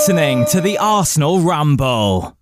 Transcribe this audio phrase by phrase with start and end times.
[0.00, 2.34] listening to the Arsenal Ramble.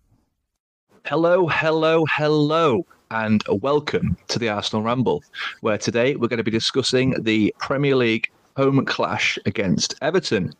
[1.06, 5.24] Hello, hello, hello, and welcome to the Arsenal Ramble,
[5.60, 10.52] where today we're going to be discussing the Premier League home clash against Everton.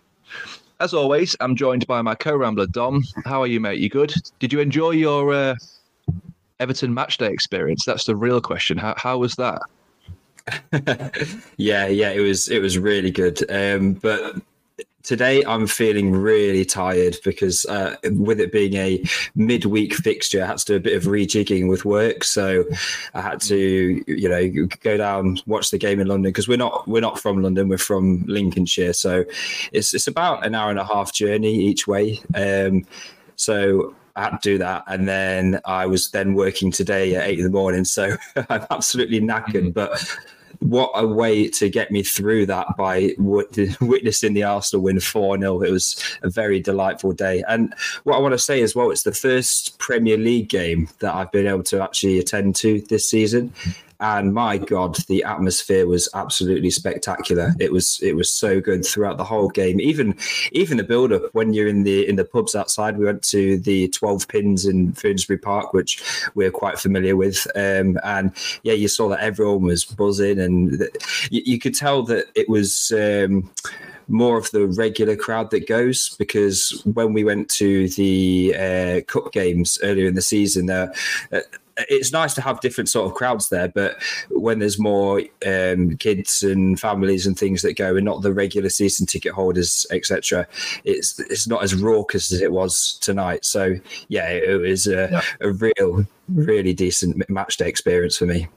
[0.81, 3.05] As always, I'm joined by my co-rambler Dom.
[3.25, 3.79] How are you, mate?
[3.79, 4.13] You good?
[4.41, 5.55] Did you enjoy your uh,
[6.59, 7.85] Everton matchday experience?
[7.85, 8.77] That's the real question.
[8.77, 9.63] How, how was that?
[11.59, 13.49] yeah, yeah, it was it was really good.
[13.51, 14.43] Um, but
[15.03, 19.03] today I'm feeling really tired because uh, with it being a
[19.35, 22.25] midweek fixture, I had to do a bit of rejigging with work.
[22.25, 22.65] So
[23.15, 26.87] I had to, you know, go down watch the game in London because we're not
[26.89, 28.93] we're not from London, we're from Lincolnshire.
[28.93, 29.25] So
[29.73, 32.21] it's it's about an hour and a half journey each way.
[32.35, 32.85] Um,
[33.37, 37.39] so I had to do that, and then I was then working today at eight
[37.39, 37.85] in the morning.
[37.85, 38.17] So
[38.49, 40.05] I'm absolutely knackered, but
[40.61, 45.63] what a way to get me through that by witnessing the Arsenal win 4 0.
[45.63, 47.43] It was a very delightful day.
[47.49, 47.75] And
[48.05, 51.33] what I want to say as well, it's the first Premier League game that I've
[51.33, 53.53] been able to actually attend to this season
[54.01, 57.55] and my god the atmosphere was absolutely spectacular.
[57.59, 59.81] It was it was so good throughout the whole game.
[59.81, 60.17] Even
[60.53, 62.97] even the build up when you're in the in the pubs outside.
[62.97, 66.03] We went to the 12 pins in Finsbury Park which
[66.35, 67.47] we're quite familiar with.
[67.55, 68.33] Um, and
[68.63, 70.89] yeah you saw that everyone was buzzing and
[71.31, 73.51] you, you, could tell that it was um,
[74.09, 79.33] more of the regular crowd that goes because when we went to the uh, cup
[79.33, 80.93] games earlier in the season, there.
[81.33, 81.41] Uh,
[81.89, 86.43] it's nice to have different sort of crowds there, but when there's more um, kids
[86.43, 90.47] and families and things that go, and not the regular season ticket holders, etc.,
[90.85, 93.45] it's it's not as raucous as it was tonight.
[93.45, 93.75] So
[94.09, 95.23] yeah, it was a, yeah.
[95.41, 98.49] a real, really decent match day experience for me.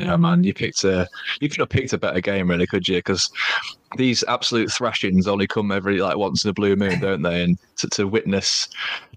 [0.00, 1.06] Yeah, man, you picked a
[1.40, 2.98] you could have picked a better game, really, could you?
[2.98, 3.30] Because
[3.96, 7.42] these absolute thrashings only come every like once in a blue moon, don't they?
[7.42, 8.68] And to, to witness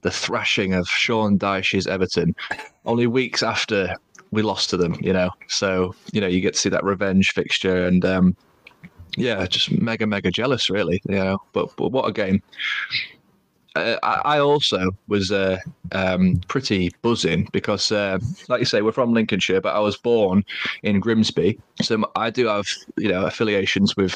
[0.01, 2.35] the thrashing of Sean Dyche's Everton
[2.85, 3.95] only weeks after
[4.31, 5.29] we lost to them, you know.
[5.47, 8.35] So you know you get to see that revenge fixture, and um,
[9.17, 11.01] yeah, just mega mega jealous, really.
[11.07, 12.41] You know, but but what a game!
[13.75, 15.57] uh, I, also was uh,
[15.93, 20.43] um, pretty buzzing because, uh, like you say, we're from Lincolnshire, but I was born
[20.83, 22.65] in Grimsby, so I do have
[22.97, 24.15] you know affiliations with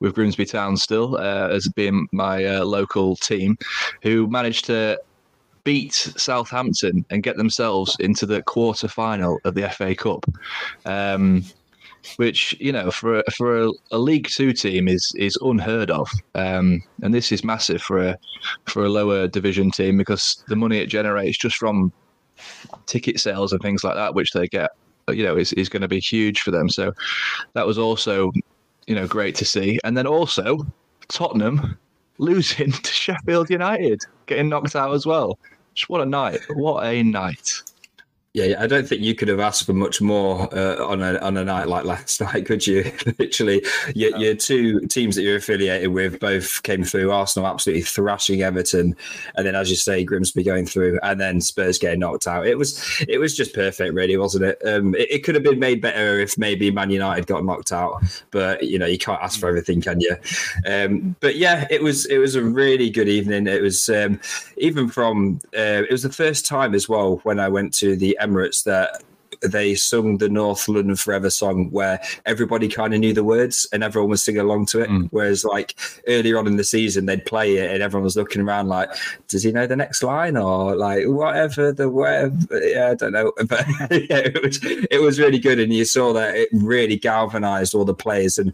[0.00, 3.56] with Grimsby Town still uh, as being my uh, local team,
[4.02, 5.00] who managed to
[5.64, 10.24] beat Southampton and get themselves into the quarter final of the FA Cup.
[10.84, 11.44] Um,
[12.16, 16.08] which you know for a, for a, a, League Two team is is unheard of,
[16.34, 18.18] um, and this is massive for a
[18.66, 21.92] for a lower division team because the money it generates just from
[22.86, 24.70] ticket sales and things like that, which they get,
[25.08, 26.68] you know, is is going to be huge for them.
[26.68, 26.92] So
[27.54, 28.32] that was also
[28.86, 30.66] you know great to see, and then also
[31.08, 31.78] Tottenham
[32.18, 35.38] losing to Sheffield United, getting knocked out as well.
[35.74, 36.40] Just what a night!
[36.54, 37.62] What a night!
[38.34, 41.38] Yeah, I don't think you could have asked for much more uh, on a on
[41.38, 42.92] a night like last night, could you?
[43.18, 47.10] Literally, your, your, two teams that you're affiliated with both came through.
[47.10, 48.94] Arsenal absolutely thrashing Everton,
[49.34, 52.46] and then, as you say, Grimsby going through, and then Spurs getting knocked out.
[52.46, 54.60] It was it was just perfect, really, wasn't it?
[54.62, 58.02] Um, it, it, could have been made better if maybe Man United got knocked out,
[58.30, 60.14] but you know you can't ask for everything, can you?
[60.66, 63.46] Um, but yeah, it was it was a really good evening.
[63.46, 64.20] It was um,
[64.58, 68.18] even from uh, it was the first time as well when I went to the
[68.28, 69.02] Emirates that
[69.42, 73.84] they sung the North London Forever song where everybody kind of knew the words and
[73.84, 74.90] everyone was singing along to it.
[74.90, 75.08] Mm.
[75.10, 78.68] Whereas like earlier on in the season, they'd play it and everyone was looking around
[78.68, 78.90] like,
[79.28, 82.36] does he know the next line or like whatever the whatever?
[82.52, 83.32] Yeah, I don't know.
[83.48, 87.74] But yeah, it was it was really good, and you saw that it really galvanized
[87.74, 88.52] all the players and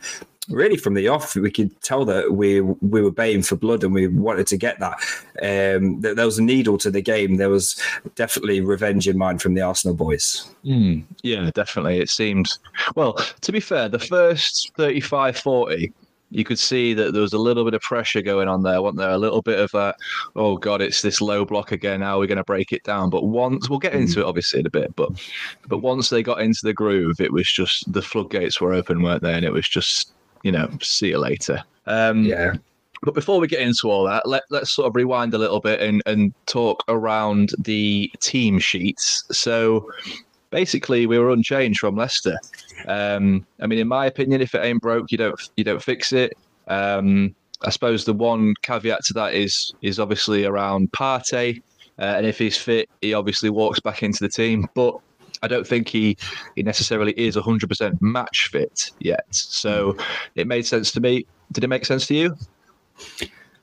[0.48, 3.94] really from the off, we could tell that we we were baying for blood and
[3.94, 4.98] we wanted to get that.
[5.42, 7.36] Um, there was a needle to the game.
[7.36, 7.80] There was
[8.14, 10.48] definitely revenge in mind from the Arsenal boys.
[10.64, 11.98] Mm, yeah, definitely.
[11.98, 12.50] It seemed,
[12.94, 15.92] well, to be fair, the first 35 40,
[16.30, 18.98] you could see that there was a little bit of pressure going on there, wasn't
[18.98, 19.10] there?
[19.10, 19.94] A little bit of
[20.34, 22.00] oh God, it's this low block again.
[22.00, 23.08] How are we going to break it down?
[23.08, 25.10] But once we'll get into it obviously in a bit, but
[25.68, 29.22] but once they got into the groove, it was just the floodgates were open, weren't
[29.22, 29.32] they?
[29.32, 30.12] And it was just
[30.44, 31.64] you know, see you later.
[31.86, 32.54] Um, yeah.
[33.02, 35.80] But before we get into all that, let, let's sort of rewind a little bit
[35.80, 39.24] and, and talk around the team sheets.
[39.30, 39.90] So
[40.50, 42.38] basically, we were unchanged from Leicester.
[42.86, 46.12] Um, I mean, in my opinion, if it ain't broke, you don't you don't fix
[46.12, 46.32] it.
[46.68, 51.60] Um, I suppose the one caveat to that is is obviously around Partey,
[51.98, 54.66] uh, and if he's fit, he obviously walks back into the team.
[54.74, 54.96] But
[55.44, 56.16] I don't think he
[56.56, 59.26] he necessarily is 100% match fit yet.
[59.30, 59.96] So
[60.34, 61.26] it made sense to me.
[61.52, 62.36] Did it make sense to you?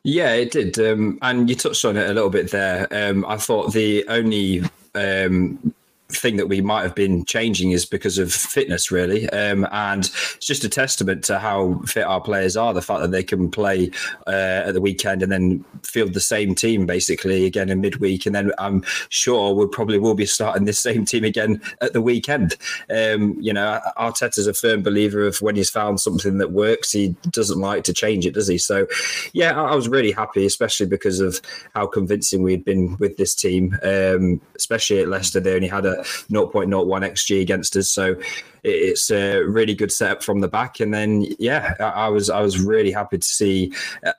[0.03, 0.77] Yeah, it did.
[0.79, 2.87] Um, and you touched on it a little bit there.
[2.91, 4.63] Um, I thought the only
[4.95, 5.73] um,
[6.11, 9.29] thing that we might have been changing is because of fitness, really.
[9.29, 12.73] Um, and it's just a testament to how fit our players are.
[12.73, 13.91] The fact that they can play
[14.27, 18.25] uh, at the weekend and then field the same team basically again in midweek.
[18.25, 22.01] And then I'm sure we probably will be starting this same team again at the
[22.01, 22.55] weekend.
[22.89, 27.15] Um, you know, Arteta's a firm believer of when he's found something that works, he
[27.29, 28.57] doesn't like to change it, does he?
[28.57, 28.87] So,
[29.33, 31.41] yeah, I was really happy, especially because of
[31.73, 35.39] how convincing we'd been with this team, um, especially at Leicester.
[35.39, 37.89] They only had a 0.01 xg against us.
[37.89, 38.15] So
[38.63, 40.79] it's a really good setup from the back.
[40.79, 43.73] And then, yeah, I, was I was really happy to see.
[44.05, 44.13] Uh,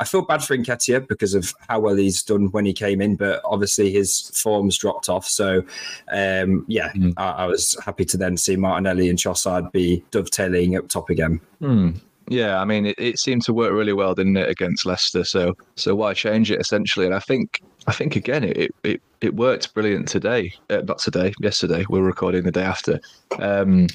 [0.00, 3.16] I feel bad for Nketiah because of how well he's done when he came in,
[3.16, 5.26] but obviously his form's dropped off.
[5.26, 5.64] So,
[6.12, 7.14] um, yeah, mm.
[7.16, 11.40] I, I, was happy to then see Martinelli and Trossard be dovetailing up top again.
[11.60, 12.00] Mm.
[12.28, 15.24] Yeah, I mean, it, it, seemed to work really well, didn't it, against Leicester?
[15.24, 17.06] So, so why change it essentially?
[17.06, 20.52] And I think, I think again, it it, it worked brilliant today.
[20.68, 21.86] Uh, not today, yesterday.
[21.88, 23.00] We're recording the day after.
[23.38, 23.86] Um,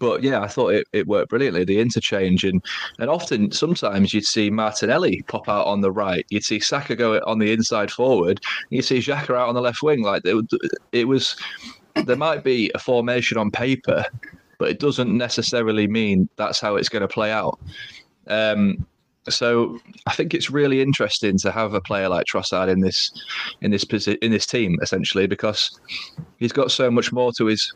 [0.00, 1.64] but yeah, I thought it, it worked brilliantly.
[1.64, 2.62] The interchange and
[2.98, 7.18] and often sometimes you'd see Martinelli pop out on the right, you'd see Saka go
[7.26, 10.02] on the inside forward, you see Xhaka out on the left wing.
[10.02, 10.44] Like it,
[10.92, 11.36] it was,
[12.04, 14.04] there might be a formation on paper
[14.58, 17.58] but it doesn't necessarily mean that's how it's going to play out.
[18.26, 18.86] Um,
[19.28, 23.10] so I think it's really interesting to have a player like Trossard in this
[23.60, 25.78] in this posi- in this team essentially because
[26.38, 27.72] he's got so much more to his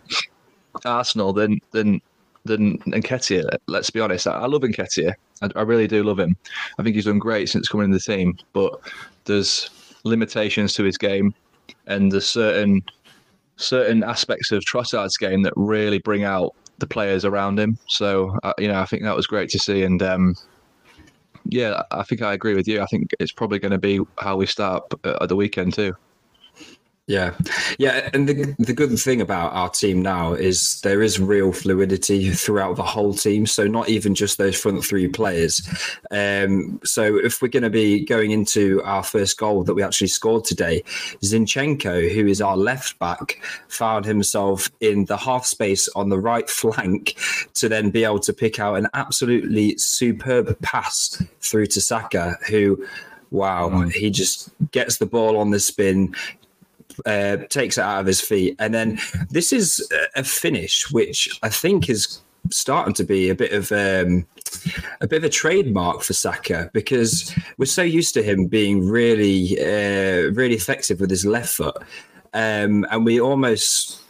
[0.84, 2.00] Arsenal than than
[2.44, 3.56] than Nketiah.
[3.66, 4.26] Let's be honest.
[4.26, 5.14] I, I love Nketiah.
[5.42, 6.36] I, I, really do love him.
[6.78, 8.80] I think he's done great since coming in the team, but
[9.24, 9.68] there's
[10.04, 11.34] limitations to his game,
[11.86, 12.82] and there's certain
[13.56, 17.78] certain aspects of Trossard's game that really bring out the players around him.
[17.88, 20.34] So uh, you know, I think that was great to see, and um,
[21.50, 22.80] yeah, I think I agree with you.
[22.80, 25.94] I think it's probably going to be how we start at uh, the weekend too.
[27.10, 27.34] Yeah,
[27.76, 32.30] yeah, and the the good thing about our team now is there is real fluidity
[32.30, 33.46] throughout the whole team.
[33.46, 35.60] So not even just those front three players.
[36.12, 40.06] Um, so if we're going to be going into our first goal that we actually
[40.06, 40.84] scored today,
[41.20, 46.48] Zinchenko, who is our left back, found himself in the half space on the right
[46.60, 47.18] flank
[47.54, 52.86] to then be able to pick out an absolutely superb pass through to Saka, who
[53.30, 53.92] wow, mm.
[53.92, 56.14] he just gets the ball on the spin,
[57.06, 58.56] uh, takes it out of his feet.
[58.58, 58.98] And then
[59.30, 62.20] this is a finish which I think is
[62.50, 64.26] starting to be a bit of um,
[65.00, 69.58] a bit of a trademark for Saka because we're so used to him being really
[69.60, 71.76] uh, really effective with his left foot,
[72.34, 74.00] um, and we almost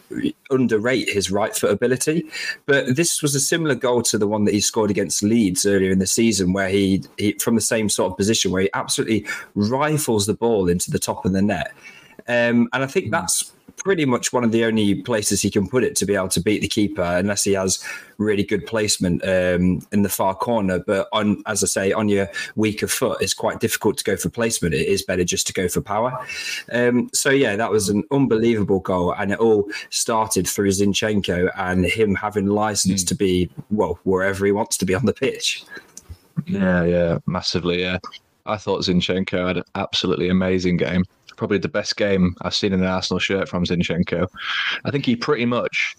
[0.49, 2.25] underrate his right foot ability.
[2.65, 5.91] But this was a similar goal to the one that he scored against Leeds earlier
[5.91, 9.25] in the season, where he, he from the same sort of position where he absolutely
[9.55, 11.73] rifles the ball into the top of the net.
[12.27, 13.11] Um, and I think hmm.
[13.11, 13.51] that's
[13.83, 16.41] pretty much one of the only places he can put it to be able to
[16.41, 17.83] beat the keeper, unless he has
[18.17, 20.79] really good placement um, in the far corner.
[20.79, 24.29] But on, as I say, on your weaker foot, it's quite difficult to go for
[24.29, 24.75] placement.
[24.75, 26.25] It is better just to go for power.
[26.71, 31.85] Um, so yeah, that was an unbelievable goal, and it all started through Zinchenko and
[31.85, 33.07] him having license mm.
[33.07, 35.63] to be well wherever he wants to be on the pitch.
[36.45, 37.81] Yeah, yeah, massively.
[37.81, 37.99] Yeah,
[38.45, 41.03] I thought Zinchenko had an absolutely amazing game
[41.41, 44.27] probably the best game I've seen in an Arsenal shirt from Zinchenko.
[44.85, 45.95] I think he pretty much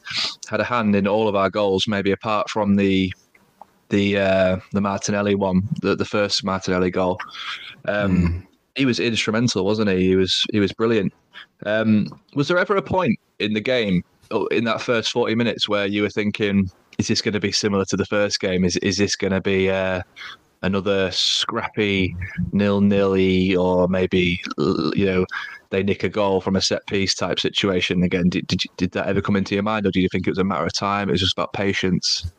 [0.49, 3.13] had a hand in all of our goals, maybe apart from the
[3.89, 7.19] the uh, the Martinelli one, the, the first Martinelli goal.
[7.87, 8.47] Um, mm.
[8.77, 10.11] He was instrumental, wasn't he?
[10.11, 11.13] He was he was brilliant.
[11.67, 12.07] Um,
[12.37, 15.87] was there ever a point in the game, oh, in that first forty minutes, where
[15.87, 18.65] you were thinking, "Is this going to be similar to the first game?
[18.65, 20.03] Is is this going to be uh,
[20.63, 22.15] another scrappy
[22.53, 25.27] nil nilly or maybe you know
[25.71, 29.07] they nick a goal from a set piece type situation again did, did, did that
[29.07, 31.09] ever come into your mind or do you think it was a matter of time
[31.09, 32.31] it was just about patience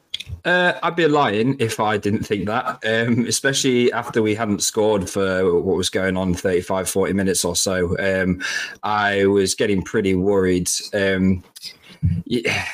[0.45, 5.09] uh, I'd be lying if I didn't think that, um, especially after we hadn't scored
[5.09, 7.97] for what was going on 35, 40 minutes or so.
[7.99, 8.41] Um,
[8.83, 10.69] I was getting pretty worried.
[10.93, 11.43] Um,
[12.25, 12.65] yeah,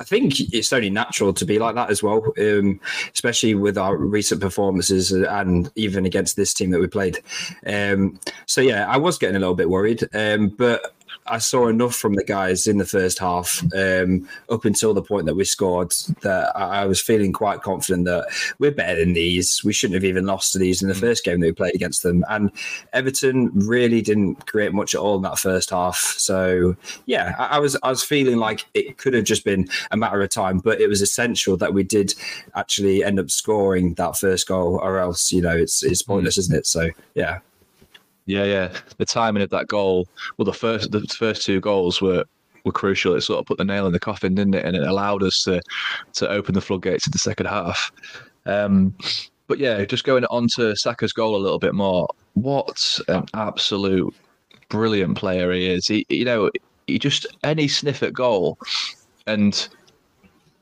[0.00, 2.80] I think it's only natural to be like that as well, um,
[3.14, 7.18] especially with our recent performances and even against this team that we played.
[7.66, 10.94] Um, so yeah, I was getting a little bit worried, um, but
[11.26, 15.26] I saw enough from the guys in the first half um, up until the point
[15.26, 18.26] that we scored that I, I was feeling quite confident that
[18.58, 19.62] we're better than these.
[19.62, 22.02] We shouldn't have even lost to these in the first game that we played against
[22.02, 22.24] them.
[22.28, 22.50] And
[22.92, 25.96] Everton really didn't create much at all in that first half.
[25.96, 29.96] So yeah, I, I was I was feeling like it could have just been a
[29.96, 32.14] matter of time, but it was essential that we did
[32.54, 36.56] actually end up scoring that first goal, or else you know it's it's pointless, isn't
[36.56, 36.66] it?
[36.66, 37.40] So yeah.
[38.26, 38.72] Yeah, yeah.
[38.98, 42.24] The timing of that goal, well, the first the first two goals were
[42.64, 43.14] were crucial.
[43.14, 44.64] It sort of put the nail in the coffin, didn't it?
[44.64, 45.60] And it allowed us to
[46.14, 47.90] to open the floodgates in the second half.
[48.46, 48.94] Um,
[49.46, 52.06] but yeah, just going on to Saka's goal a little bit more.
[52.34, 54.14] What an absolute
[54.68, 55.88] brilliant player he is.
[55.88, 56.50] He, you know,
[56.86, 58.58] he just any sniff at goal,
[59.26, 59.68] and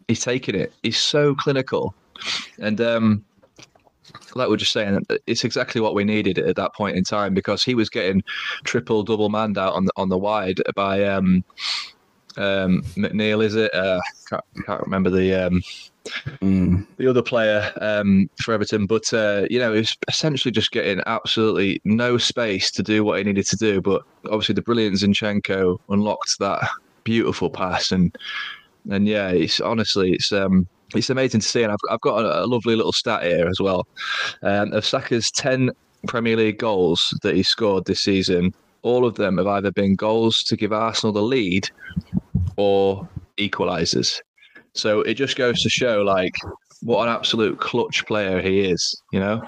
[0.08, 0.72] he's taking it.
[0.82, 1.94] He's so clinical,
[2.58, 3.24] and um,
[4.34, 7.62] like we're just saying, it's exactly what we needed at that point in time because
[7.62, 8.22] he was getting
[8.64, 11.44] triple, double manned out on the on the wide by um,
[12.36, 13.42] um, McNeil.
[13.42, 13.72] Is it?
[13.74, 15.62] Uh, can't, can't remember the um,
[16.42, 16.86] mm.
[16.96, 21.00] the other player um, for Everton, but uh, you know, he was essentially just getting
[21.06, 23.80] absolutely no space to do what he needed to do.
[23.80, 26.68] But obviously, the brilliant Zinchenko unlocked that
[27.04, 28.16] beautiful pass, and
[28.90, 31.62] and yeah, it's honestly, it's um, it's amazing to see.
[31.62, 33.86] And I've, I've got a, a lovely little stat here as well.
[34.42, 35.70] Um, of Saka's 10
[36.06, 40.42] Premier League goals that he scored this season, all of them have either been goals
[40.44, 41.68] to give Arsenal the lead
[42.56, 44.20] or equalisers.
[44.74, 46.34] So it just goes to show, like,
[46.82, 49.46] what an absolute clutch player he is, you know?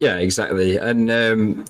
[0.00, 0.78] Yeah, exactly.
[0.78, 1.64] And um,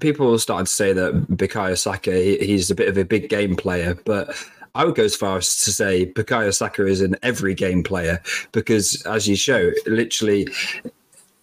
[0.00, 3.54] people started to say that Bukayo Saka, he, he's a bit of a big game
[3.54, 4.36] player, but
[4.76, 8.22] I would go as far as to say Bukayo Saka is an every game player
[8.52, 10.48] because, as you show, literally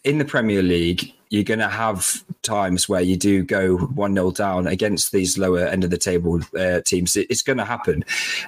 [0.03, 4.31] in the Premier League, you're going to have times where you do go 1 0
[4.31, 7.17] down against these lower end of the table uh, teams.
[7.17, 8.05] It's going to happen.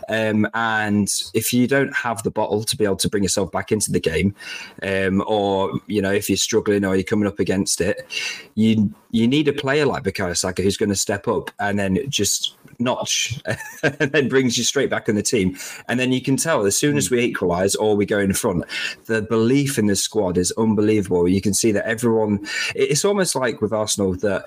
[0.08, 3.72] Um, and if you don't have the bottle to be able to bring yourself back
[3.72, 4.36] into the game,
[4.84, 8.06] um, or, you know, if you're struggling or you're coming up against it,
[8.54, 12.08] you you need a player like Bukayo Saka who's going to step up and then
[12.08, 13.40] just notch
[13.84, 15.58] and then brings you straight back in the team.
[15.88, 18.66] And then you can tell as soon as we equalise or we go in front,
[19.06, 21.28] the belief in the squad is unbelievable.
[21.28, 24.46] You can see that everyone, it's almost like with Arsenal that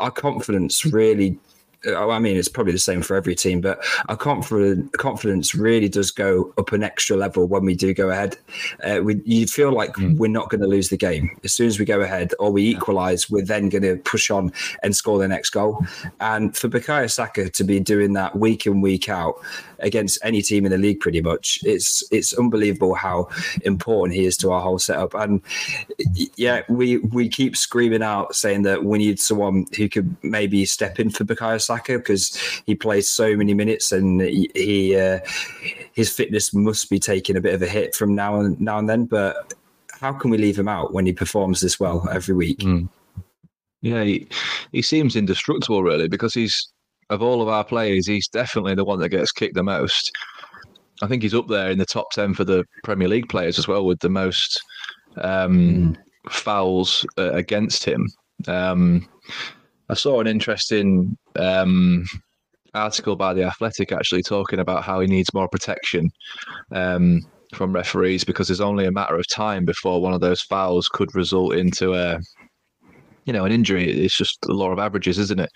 [0.00, 1.38] our confidence really
[1.96, 6.10] I mean, it's probably the same for every team, but our confidence confidence really does
[6.10, 8.36] go up an extra level when we do go ahead.
[8.82, 10.16] Uh, we, you feel like mm.
[10.16, 12.74] we're not going to lose the game as soon as we go ahead, or we
[12.74, 13.30] equalise.
[13.30, 14.52] We're then going to push on
[14.82, 15.84] and score the next goal.
[16.20, 19.36] And for Bukayo Saka to be doing that week in week out
[19.80, 23.28] against any team in the league, pretty much, it's it's unbelievable how
[23.62, 25.14] important he is to our whole setup.
[25.14, 25.42] And
[26.36, 30.98] yeah, we we keep screaming out saying that we need someone who could maybe step
[30.98, 35.20] in for Bukayo Saka because he plays so many minutes and he, uh,
[35.92, 38.88] his fitness must be taking a bit of a hit from now and now and
[38.88, 39.04] then.
[39.04, 39.54] But
[39.90, 42.60] how can we leave him out when he performs this well every week?
[42.60, 42.88] Mm.
[43.80, 44.28] Yeah, he,
[44.72, 46.72] he seems indestructible really because he's
[47.10, 50.12] of all of our players, he's definitely the one that gets kicked the most.
[51.02, 53.68] I think he's up there in the top ten for the Premier League players as
[53.68, 54.60] well, with the most
[55.22, 55.96] um, mm.
[56.30, 58.08] fouls uh, against him.
[58.46, 59.08] Um,
[59.88, 62.04] I saw an interesting um,
[62.74, 66.10] article by the Athletic actually talking about how he needs more protection
[66.72, 67.22] um,
[67.54, 71.14] from referees because there's only a matter of time before one of those fouls could
[71.14, 72.18] result into a,
[73.24, 73.90] you know, an injury.
[73.90, 75.50] It's just the law of averages, isn't it?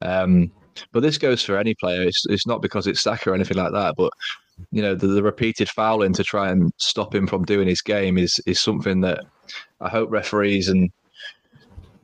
[0.00, 0.52] Um,
[0.92, 2.02] but this goes for any player.
[2.02, 4.12] It's, it's not because it's Saka or anything like that, but
[4.70, 8.18] you know the, the repeated fouling to try and stop him from doing his game
[8.18, 9.20] is is something that
[9.80, 10.90] I hope referees and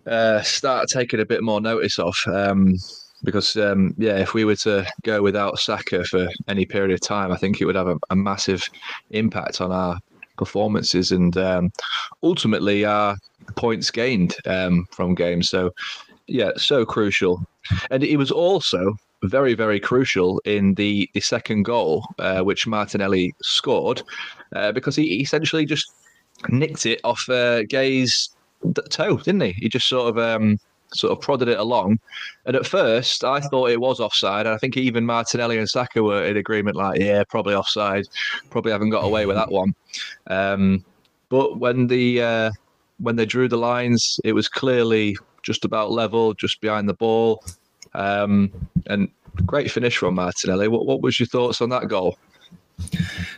[0.06, 2.14] uh, start taking a bit more notice of.
[2.26, 2.75] Um,
[3.25, 7.32] because um, yeah, if we were to go without Saka for any period of time,
[7.32, 8.62] I think it would have a, a massive
[9.10, 9.98] impact on our
[10.37, 11.70] performances and um,
[12.22, 13.16] ultimately our
[13.56, 15.48] points gained um, from games.
[15.48, 15.72] So
[16.28, 17.44] yeah, so crucial,
[17.90, 23.35] and it was also very very crucial in the the second goal, uh, which Martinelli
[23.42, 24.02] scored,
[24.54, 25.92] uh, because he essentially just
[26.49, 28.30] nicked it off uh, Gueye's
[28.90, 29.52] toe, didn't he?
[29.52, 30.58] He just sort of um,
[30.94, 31.99] sort of prodded it along.
[32.47, 34.47] And at first, I thought it was offside.
[34.47, 38.06] I think even Martinelli and Saka were in agreement, like, yeah, probably offside.
[38.50, 39.75] Probably haven't got away with that one.
[40.28, 40.85] Um,
[41.28, 42.50] but when the uh,
[42.99, 45.16] when they drew the lines, it was clearly
[45.49, 47.43] just about level, just behind the ball.
[47.95, 48.52] Um,
[48.87, 49.09] and
[49.47, 50.69] great finish from Martinelli.
[50.69, 52.19] What, what was your thoughts on that goal?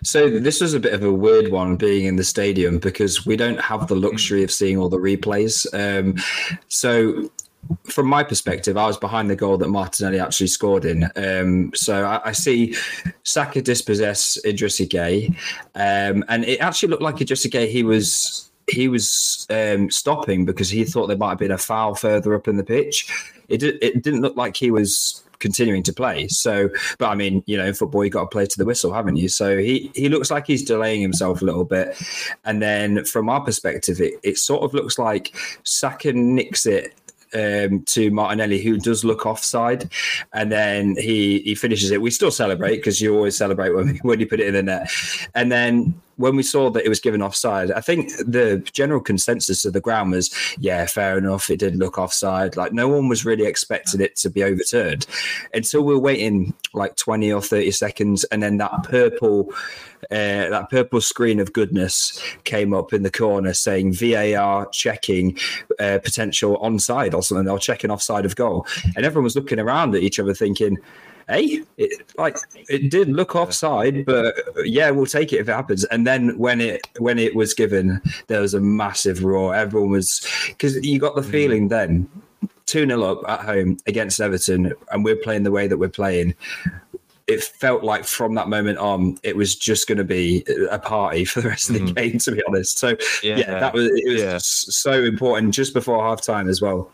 [0.02, 3.36] So this was a bit of a weird one being in the stadium because we
[3.36, 5.54] don't have the luxury of seeing all the replays.
[5.72, 6.16] Um,
[6.66, 7.30] so
[7.84, 11.08] from my perspective, I was behind the goal that Martinelli actually scored in.
[11.14, 12.74] Um, so I, I, see
[13.22, 15.28] Saka dispossess Idrissa Gueye,
[15.76, 20.70] um, and it actually looked like Idrissa Gueye he was he was um, stopping because
[20.70, 23.10] he thought there might have been a foul further up in the pitch.
[23.48, 26.28] It, did, it didn't look like he was continuing to play.
[26.28, 28.92] So, but I mean, you know, in football, you got to play to the whistle,
[28.92, 29.28] haven't you?
[29.28, 32.00] So he he looks like he's delaying himself a little bit.
[32.44, 35.34] And then from our perspective, it, it sort of looks like
[35.64, 36.94] Saka nicks it
[37.34, 39.90] um, to Martinelli, who does look offside,
[40.32, 42.02] and then he he finishes it.
[42.02, 44.90] We still celebrate because you always celebrate when when you put it in the net,
[45.34, 49.64] and then when we saw that it was given offside, I think the general consensus
[49.64, 51.48] of the ground was, yeah, fair enough.
[51.48, 52.56] It did look offside.
[52.56, 55.06] Like no one was really expecting it to be overturned
[55.54, 58.24] until we are waiting like 20 or 30 seconds.
[58.24, 59.50] And then that purple,
[60.10, 65.38] uh, that purple screen of goodness came up in the corner saying VAR checking
[65.78, 67.48] uh, potential onside or something.
[67.48, 68.66] or checking offside of goal.
[68.94, 70.76] And everyone was looking around at each other thinking,
[71.30, 72.36] hey, it, like
[72.68, 74.34] it did look offside, but
[74.64, 75.84] yeah, we'll take it if it happens.
[75.84, 79.54] And then when it when it was given, there was a massive roar.
[79.54, 81.30] Everyone was because you got the mm.
[81.30, 82.08] feeling then.
[82.66, 86.34] 2 0 up at home against Everton, and we're playing the way that we're playing
[87.26, 91.24] it felt like from that moment on, it was just going to be a party
[91.24, 91.94] for the rest of the mm.
[91.94, 92.18] game.
[92.18, 94.38] To be honest, so yeah, yeah that was it was yeah.
[94.40, 96.90] so important just before half time as well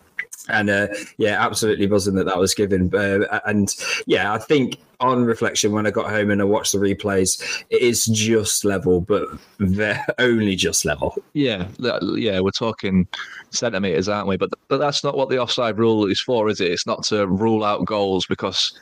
[0.49, 0.89] and uh,
[1.19, 2.95] yeah, absolutely buzzing that that was given.
[2.95, 3.75] Uh, and
[4.07, 7.83] yeah, I think on reflection, when I got home and I watched the replays, it
[7.83, 9.27] is just level, but
[9.59, 11.15] they're only just level.
[11.33, 13.07] Yeah, yeah, we're talking
[13.51, 14.37] centimeters, aren't we?
[14.37, 16.71] But but that's not what the offside rule is for, is it?
[16.71, 18.79] It's not to rule out goals because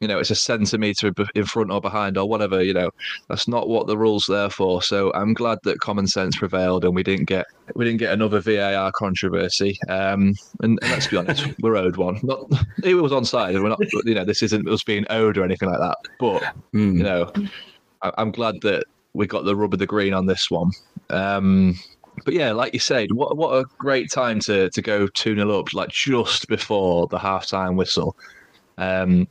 [0.00, 2.90] you know it's a centimeter in front or behind or whatever you know.
[3.28, 4.82] That's not what the rules there for.
[4.82, 8.40] So i'm glad that common sense prevailed and we didn't get we didn't get another
[8.40, 9.78] var controversy.
[9.88, 12.20] Um, and, and, let's be honest we're owed one.
[12.22, 12.50] Not
[12.82, 15.70] it was on side we're not you know this isn't us being owed or anything
[15.70, 15.96] like that.
[16.18, 16.42] But
[16.74, 16.96] mm.
[16.96, 17.32] you know
[18.02, 20.70] I, i'm glad that we got the rub of the green on this one.
[21.10, 21.74] Um,
[22.24, 25.58] but yeah, like you said, what what a great time to to go 2 0
[25.58, 28.16] up, like just before the halftime whistle.
[28.78, 29.28] Um,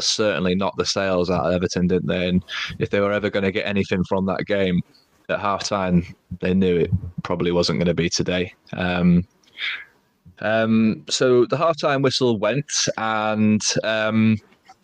[0.00, 2.28] certainly knocked the sails out of Everton, didn't they?
[2.28, 2.44] And
[2.78, 4.82] if they were ever going to get anything from that game
[5.28, 6.90] at halftime, they knew it
[7.22, 8.52] probably wasn't going to be today.
[8.72, 9.26] Um,
[10.40, 14.36] um, so the halftime whistle went, and um,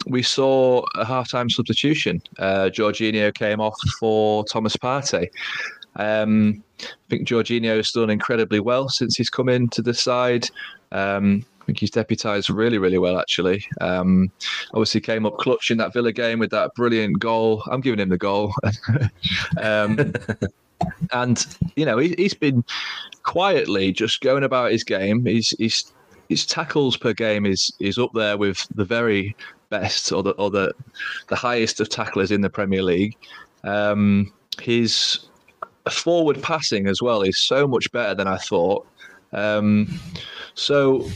[0.06, 2.22] we saw a halftime substitution.
[2.38, 5.28] Uh, Jorginho came off for Thomas Partey.
[5.96, 10.48] Um, I think Jorginho has done incredibly well since he's come into the side.
[10.92, 13.64] Um, think he's deputised really, really well, actually.
[13.80, 14.32] Um,
[14.74, 17.62] obviously, came up clutch in that Villa game with that brilliant goal.
[17.70, 18.52] I'm giving him the goal.
[19.62, 20.12] um,
[21.12, 22.64] and, you know, he, has been
[23.22, 25.24] quietly just going about his game.
[25.24, 25.92] He's, he's,
[26.28, 29.34] his tackles per game is is up there with the very
[29.68, 30.72] best or the or the
[31.26, 33.16] the highest of tacklers in the Premier League.
[33.64, 35.26] Um, his
[35.90, 38.86] forward passing as well is so much better than I thought.
[39.32, 39.98] Um,
[40.54, 41.08] so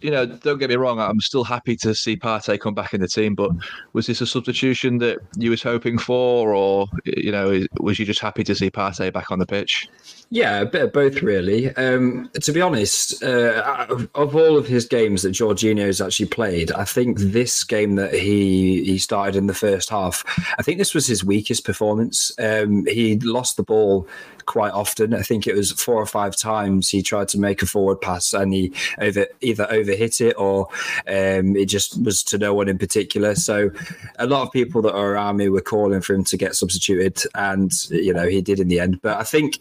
[0.00, 3.00] you know, don't get me wrong, I'm still happy to see Partey come back in
[3.00, 3.34] the team.
[3.34, 3.52] But
[3.92, 8.20] was this a substitution that you was hoping for, or you know, was you just
[8.20, 9.88] happy to see Partey back on the pitch?
[10.32, 11.74] Yeah, a bit of both, really.
[11.74, 16.84] Um, to be honest, uh, of all of his games that Jorginho's actually played, I
[16.84, 20.24] think this game that he he started in the first half,
[20.56, 22.30] I think this was his weakest performance.
[22.38, 24.06] Um, he lost the ball
[24.46, 25.14] quite often.
[25.14, 28.32] I think it was four or five times he tried to make a forward pass
[28.32, 30.68] and he over either overhit it or
[31.06, 33.34] um, it just was to no one in particular.
[33.34, 33.70] So
[34.18, 37.22] a lot of people that are around me were calling for him to get substituted,
[37.34, 39.00] and you know he did in the end.
[39.02, 39.58] But I think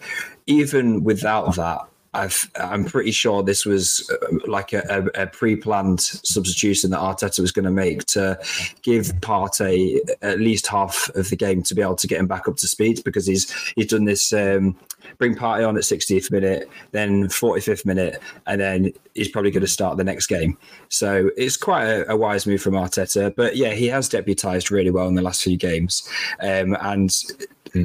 [0.48, 1.82] even without that,
[2.14, 7.40] i am pretty sure this was uh, like a, a, a, pre-planned substitution that Arteta
[7.40, 8.38] was going to make to
[8.82, 12.48] give Partey at least half of the game to be able to get him back
[12.48, 14.76] up to speed because he's he's done this um,
[15.18, 19.68] bring Partey on at 60th minute, then 45th minute, and then he's probably going to
[19.68, 20.58] start the next game.
[20.90, 23.36] So it's quite a, a wise move from Arteta.
[23.36, 26.08] But yeah, he has deputised really well in the last few games,
[26.42, 27.12] um, and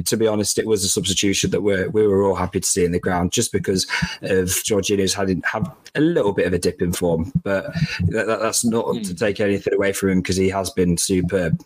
[0.05, 2.85] to be honest, it was a substitution that we're, we were all happy to see
[2.85, 3.85] in the ground just because
[4.21, 7.31] of Jorginho's had have a little bit of a dip in form.
[7.43, 7.73] But
[8.07, 9.03] that, that's not mm.
[9.03, 9.15] to hmm.
[9.15, 11.61] take anything away from him because he has been superb.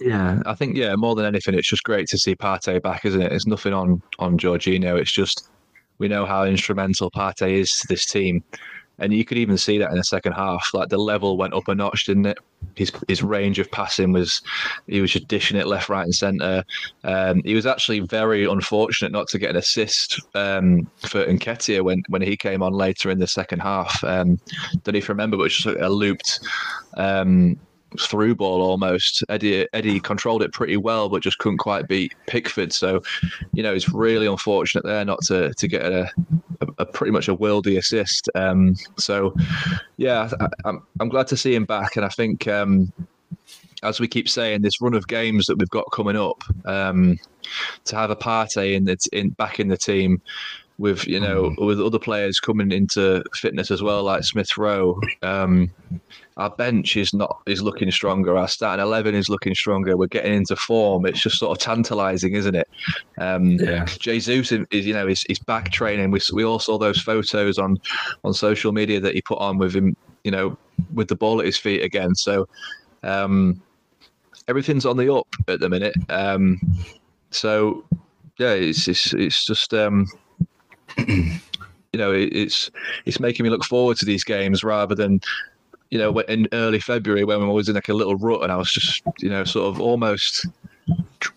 [0.00, 3.22] Yeah, I think yeah, more than anything, it's just great to see Partey back, isn't
[3.22, 3.32] it?
[3.32, 4.98] It's nothing on on Jorginho.
[5.00, 5.48] It's just
[5.98, 8.44] we know how instrumental Partey is to this team.
[8.98, 10.70] And you could even see that in the second half.
[10.72, 12.38] Like the level went up a notch, didn't it?
[12.74, 14.42] His his range of passing was
[14.86, 16.64] he was just dishing it left, right, and centre.
[17.04, 22.02] Um, he was actually very unfortunate not to get an assist um, for Nketiah when
[22.08, 24.02] when he came on later in the second half.
[24.04, 24.40] Um,
[24.84, 26.40] don't even remember, but it was just a looped.
[26.96, 27.58] Um,
[28.00, 29.24] through ball almost.
[29.28, 32.72] Eddie Eddie controlled it pretty well, but just couldn't quite beat Pickford.
[32.72, 33.02] So,
[33.52, 36.10] you know, it's really unfortunate there not to to get a,
[36.60, 38.28] a, a pretty much a worldy assist.
[38.34, 39.34] Um, so,
[39.96, 42.46] yeah, I, am I'm, I'm glad to see him back, and I think.
[42.48, 42.92] Um,
[43.82, 47.18] as we keep saying, this run of games that we've got coming up, um,
[47.84, 50.20] to have a Partey in the in back in the team,
[50.78, 51.66] with you know mm.
[51.66, 55.00] with other players coming into fitness as well, like Smith Rowe.
[55.22, 55.70] Um,
[56.36, 58.36] our bench is not is looking stronger.
[58.36, 59.96] Our starting eleven is looking stronger.
[59.96, 61.06] We're getting into form.
[61.06, 62.68] It's just sort of tantalising, isn't it?
[63.18, 63.84] Um, yeah.
[63.86, 66.10] Jesus is you know is, is back training.
[66.10, 67.78] We we all saw those photos on
[68.24, 69.96] on social media that he put on with him.
[70.24, 70.58] You know,
[70.92, 72.14] with the ball at his feet again.
[72.14, 72.48] So.
[73.02, 73.62] Um,
[74.48, 75.94] everything's on the up at the minute.
[76.08, 76.60] Um,
[77.30, 77.84] so
[78.38, 80.06] yeah, it's it's, it's just um,
[81.06, 81.38] you
[81.94, 82.70] know, it, it's
[83.04, 85.20] it's making me look forward to these games rather than
[85.90, 88.56] you know in early February when I was in like a little rut and I
[88.56, 90.46] was just you know sort of almost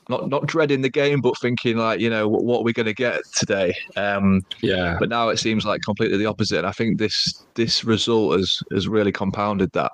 [0.09, 2.85] not not dreading the game, but thinking like, you know, what, what are we going
[2.85, 3.73] to get today?
[3.95, 4.97] Um, yeah.
[4.99, 6.59] But now it seems like completely the opposite.
[6.59, 9.91] And I think this this result has has really compounded that.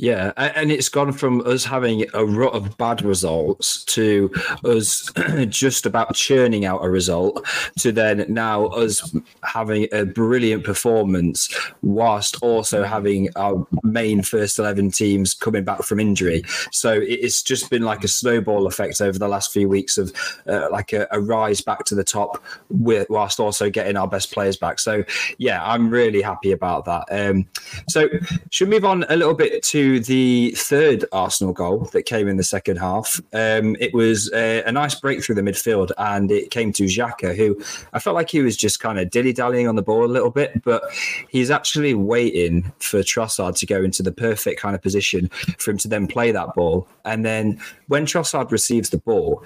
[0.00, 4.32] Yeah, and it's gone from us having a rut of bad results to
[4.64, 5.12] us
[5.48, 7.46] just about churning out a result
[7.80, 14.92] to then now us having a brilliant performance whilst also having our main first 11
[14.92, 16.44] teams coming back from injury.
[16.72, 20.14] So it's just been like a snowball effect over the last few weeks of
[20.48, 24.56] uh, like a, a, rise back to the top whilst also getting our best players
[24.56, 24.78] back.
[24.78, 25.04] So
[25.36, 27.04] yeah, I'm really happy about that.
[27.10, 27.46] Um,
[27.86, 28.08] so
[28.50, 32.44] should move on a little bit to the third Arsenal goal that came in the
[32.44, 33.20] second half.
[33.32, 37.60] Um, it was a, a, nice breakthrough the midfield, and it came to Xhaka, who
[37.92, 40.30] I felt like he was just kind of dilly dallying on the ball a little
[40.30, 40.82] bit, but
[41.28, 45.78] he's actually waiting for Trossard to go into the perfect kind of position for him
[45.78, 46.86] to then play that ball.
[47.04, 49.42] And then when Trossard receives the ball,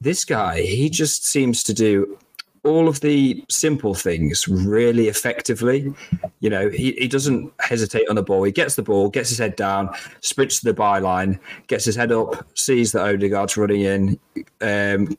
[0.00, 2.18] this guy, he just seems to do
[2.64, 5.92] all of the simple things really effectively.
[6.40, 8.42] You know, he, he doesn't hesitate on the ball.
[8.42, 12.10] He gets the ball, gets his head down, sprints to the byline, gets his head
[12.10, 14.18] up, sees that Odegaard's running in,
[14.62, 15.16] um,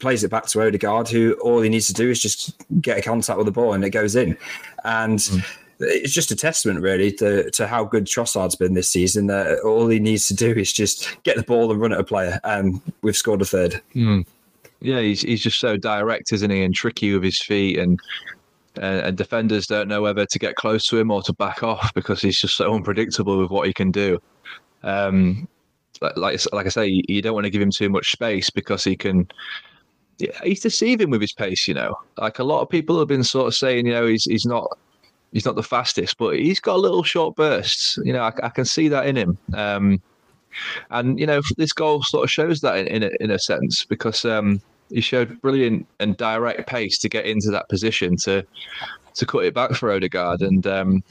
[0.00, 3.02] plays it back to Odegaard, who all he needs to do is just get a
[3.02, 4.36] contact with the ball and it goes in.
[4.84, 5.44] And mm.
[5.78, 9.28] it's just a testament, really, to, to how good Trossard's been this season.
[9.28, 12.04] That all he needs to do is just get the ball and run at a
[12.04, 13.80] player, and we've scored a third.
[13.94, 14.26] Mm
[14.84, 17.98] yeah, he's he's just so direct, isn't he, and tricky with his feet, and
[18.76, 22.20] and defenders don't know whether to get close to him or to back off because
[22.20, 24.20] he's just so unpredictable with what he can do.
[24.82, 25.48] Um,
[26.00, 28.94] like like I say, you don't want to give him too much space because he
[28.94, 29.26] can.
[30.18, 31.96] Yeah, he's deceiving with his pace, you know.
[32.18, 34.68] Like a lot of people have been sort of saying, you know, he's he's not
[35.32, 37.98] he's not the fastest, but he's got little short bursts.
[38.04, 39.38] You know, I, I can see that in him.
[39.54, 40.02] Um,
[40.90, 43.86] and you know, this goal sort of shows that in in a, in a sense
[43.86, 48.44] because um, he showed brilliant and direct pace to get into that position to
[49.14, 51.04] to cut it back for Odegaard, and um,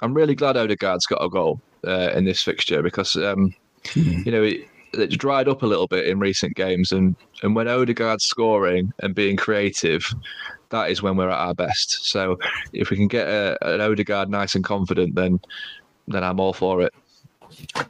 [0.00, 3.54] I'm really glad Odegaard's got a goal uh, in this fixture because um,
[3.88, 4.22] hmm.
[4.24, 7.68] you know it, it's dried up a little bit in recent games, and and when
[7.68, 10.04] Odegaard's scoring and being creative,
[10.70, 12.06] that is when we're at our best.
[12.06, 12.38] So
[12.72, 15.40] if we can get a, an Odegaard nice and confident, then
[16.08, 16.92] then I'm all for it.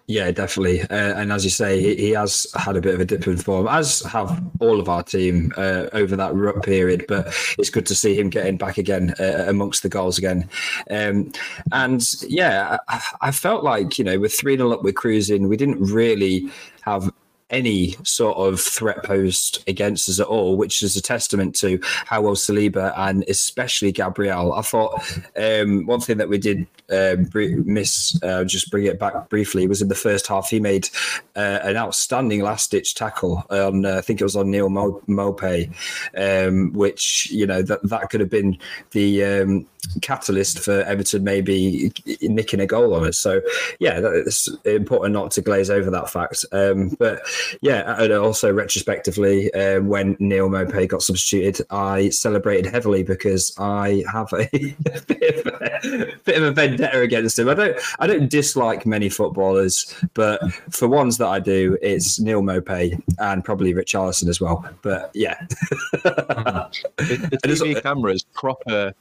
[0.07, 0.83] Yeah, definitely.
[0.83, 3.37] Uh, and as you say, he, he, has had a bit of a dip in
[3.37, 7.05] form, as have all of our team uh, over that rut period.
[7.09, 10.49] But it's good to see him getting back again uh, amongst the goals again.
[10.91, 11.33] Um,
[11.73, 15.49] and yeah, I, I, felt like, you know, with 3 0 up, we're cruising.
[15.49, 16.51] We didn't really
[16.83, 17.11] have
[17.53, 22.23] any sort of threat posed against us at all, which is a testament to how
[22.23, 24.55] well Saliba and especially Gabriel.
[24.55, 25.03] I thought
[25.37, 29.83] um, one thing that we did uh, miss, uh, just bring it back briefly, was
[29.83, 30.49] in the first half.
[30.49, 30.89] He made
[31.37, 35.71] uh, an outstanding last ditch tackle on, uh, I think it was on Neal Maupay,
[36.17, 38.59] um, which you know that that could have been
[38.93, 39.67] the um,
[40.01, 41.93] catalyst for Everton maybe
[42.23, 43.19] nicking a goal on us.
[43.19, 43.41] So
[43.79, 46.45] yeah, it's important not to glaze over that fact.
[46.53, 47.23] Um, but
[47.61, 54.05] yeah, and also retrospectively, uh, when Neal Maupay got substituted, I celebrated heavily because I
[54.11, 57.49] have a, a, bit, of a bit of a vendetta against him.
[57.49, 60.41] I don't I don't dislike many footballers, but
[60.71, 64.69] for ones that I do, it's Neal Maupay and probably Richarlison as well.
[64.83, 65.39] But yeah,
[65.93, 68.95] the, the TV cameras proper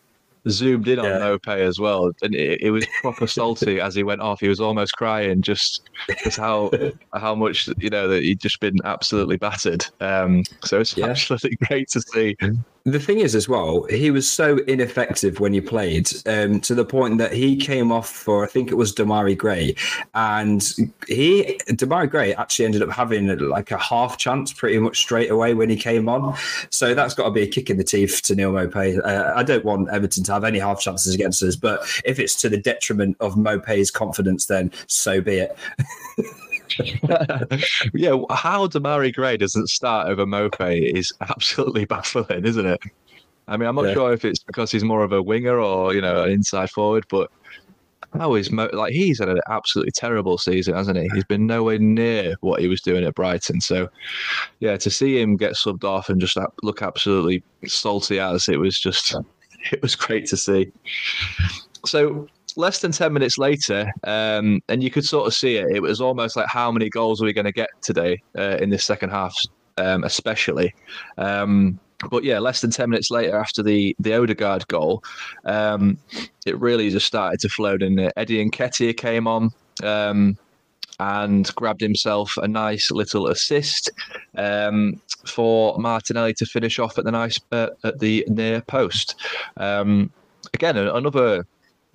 [0.49, 1.19] zoomed in on Yeah.
[1.19, 4.39] Maupay as well, and it, it was proper salty as he went off.
[4.39, 6.71] He was almost crying just because how
[7.13, 9.85] how much you know that he'd just been absolutely battered.
[9.99, 11.05] Um, so it's Yeah.
[11.09, 12.35] absolutely great to see.
[12.83, 16.83] The thing is, as well, he was so ineffective when he played um, to the
[16.83, 19.75] point that he came off for, I think it was Demarai Gray,
[20.15, 20.63] and
[21.07, 25.53] he Demarai Gray actually ended up having like a half chance pretty much straight away
[25.53, 26.35] when he came on.
[26.71, 28.99] So that's got to be a kick in the teeth to Neal Maupay.
[29.05, 32.33] Uh, I don't want Everton to have any half chances against us, but if it's
[32.41, 35.55] to the detriment of Maupay's confidence, then so be it.
[37.93, 42.81] yeah, how Demarai Gray doesn't start over Maupay is absolutely baffling, isn't it?
[43.47, 43.93] I mean, I'm not Yeah.
[43.93, 47.05] sure if it's because he's more of a winger or you know an inside forward,
[47.09, 47.29] but
[48.13, 51.09] how is Mo like he's had an absolutely terrible season, hasn't he?
[51.13, 53.61] He's been nowhere near what he was doing at Brighton.
[53.61, 53.89] So,
[54.59, 58.77] yeah, to see him get subbed off and just look absolutely salty as it was
[58.79, 59.15] just,
[59.71, 60.71] it was great to see.
[61.85, 65.81] So less than 10 minutes later, um, and you could sort of see it, it
[65.81, 68.83] was almost like how many goals are we going to get today uh, in this
[68.83, 69.35] second half,
[69.77, 70.73] um, especially.
[71.17, 75.03] Um, but yeah, less than 10 minutes later after the, the Odegaard goal,
[75.45, 75.97] um,
[76.45, 77.77] it really just started to flow.
[77.79, 79.51] And Eddie Nketiah came on.
[79.83, 80.37] Um,
[80.99, 83.89] and grabbed himself a nice little assist
[84.37, 89.15] um, for Martinelli to finish off at the nice uh, at the near post.
[89.57, 90.11] Um,
[90.53, 91.47] again, another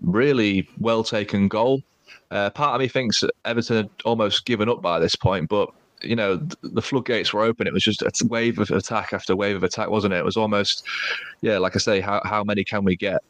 [0.03, 1.83] really well taken goal.
[2.31, 5.71] Uh, part of me thinks Everton had almost given up by this point, but
[6.03, 7.67] you know the floodgates were open.
[7.67, 10.19] It was just a wave of attack after wave of attack, wasn't it?
[10.19, 10.85] It was almost,
[11.41, 13.23] yeah, like I say, how how many can we get?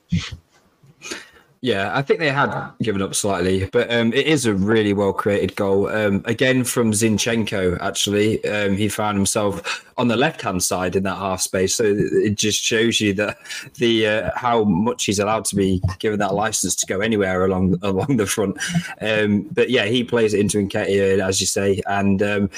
[1.63, 5.13] Yeah, I think they had given up slightly, but um, it is a really well
[5.13, 5.89] created goal.
[5.89, 8.45] Um, again, from Zinchenko, actually.
[8.45, 11.75] Um, he found himself on the left hand side in that half space.
[11.75, 13.39] So it just shows you that
[13.75, 17.79] the uh, how much he's allowed to be given that license to go anywhere along
[17.83, 18.59] along the front.
[19.01, 21.81] Um, but yeah, he plays it into Nketiah, as you say.
[21.87, 22.51] And um,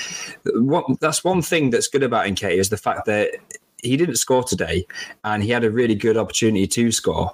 [0.54, 3.30] what, that's one thing that's good about Nketiah is the fact that
[3.82, 4.86] he didn't score today
[5.24, 7.32] and he had a really good opportunity to score.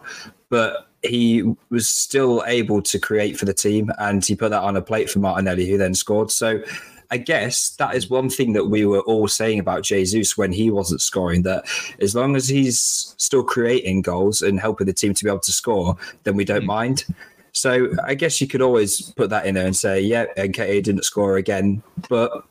[0.50, 4.76] But he was still able to create for the team and he put that on
[4.76, 6.30] a plate for Martinelli, who then scored.
[6.30, 6.62] So
[7.10, 10.70] I guess that is one thing that we were all saying about Jesus when he
[10.70, 11.64] wasn't scoring that
[12.00, 15.52] as long as he's still creating goals and helping the team to be able to
[15.52, 16.68] score, then we don't hmm.
[16.68, 17.04] mind.
[17.52, 21.04] So I guess you could always put that in there and say, yeah, Nketiah didn't
[21.04, 22.42] score again, but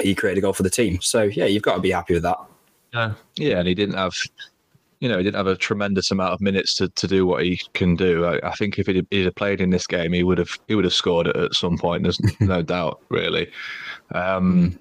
[0.00, 1.00] he created a goal for the team.
[1.02, 2.38] So yeah, you've got to be happy with that.
[2.94, 4.14] Yeah, yeah, and he didn't have,
[5.00, 7.60] you know, he didn't have a tremendous amount of minutes to, to do what he
[7.72, 8.26] can do.
[8.26, 10.74] I, I think if he'd, he'd have played in this game, he would have he
[10.74, 12.02] would have scored at, at some point.
[12.02, 13.50] There's no doubt, really.
[14.12, 14.78] Um,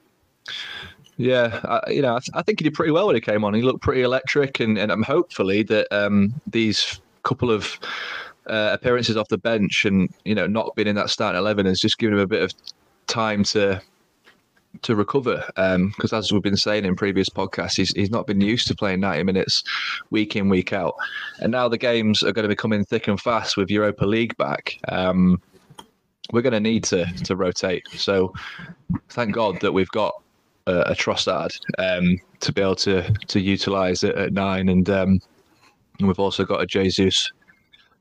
[1.16, 3.44] yeah, I, you know, I, th- I think he did pretty well when he came
[3.44, 3.54] on.
[3.54, 7.80] He looked pretty electric, and and I'm hopefully that um, these couple of
[8.48, 11.80] uh, appearances off the bench and you know not being in that starting eleven has
[11.80, 12.54] just given him a bit of
[13.08, 13.82] time to
[14.82, 18.68] to recover because as we've been saying in previous podcasts he's, he's not been used
[18.68, 19.64] to playing 90 minutes
[20.12, 20.96] week in week out.
[21.40, 24.38] And now the games are going to be coming thick and fast with europa league
[24.38, 24.78] back.
[24.88, 25.42] Um,
[26.32, 27.88] we're going to need to to rotate.
[27.90, 28.34] So
[29.10, 30.14] thank god that we've got
[30.68, 34.70] a, a Trossard um, to be able to to utilize it at nine.
[34.70, 35.20] And um,
[35.98, 37.32] and we've also got a jesus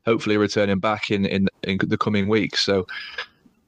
[0.05, 2.65] hopefully returning back in in, in the coming weeks.
[2.65, 2.87] So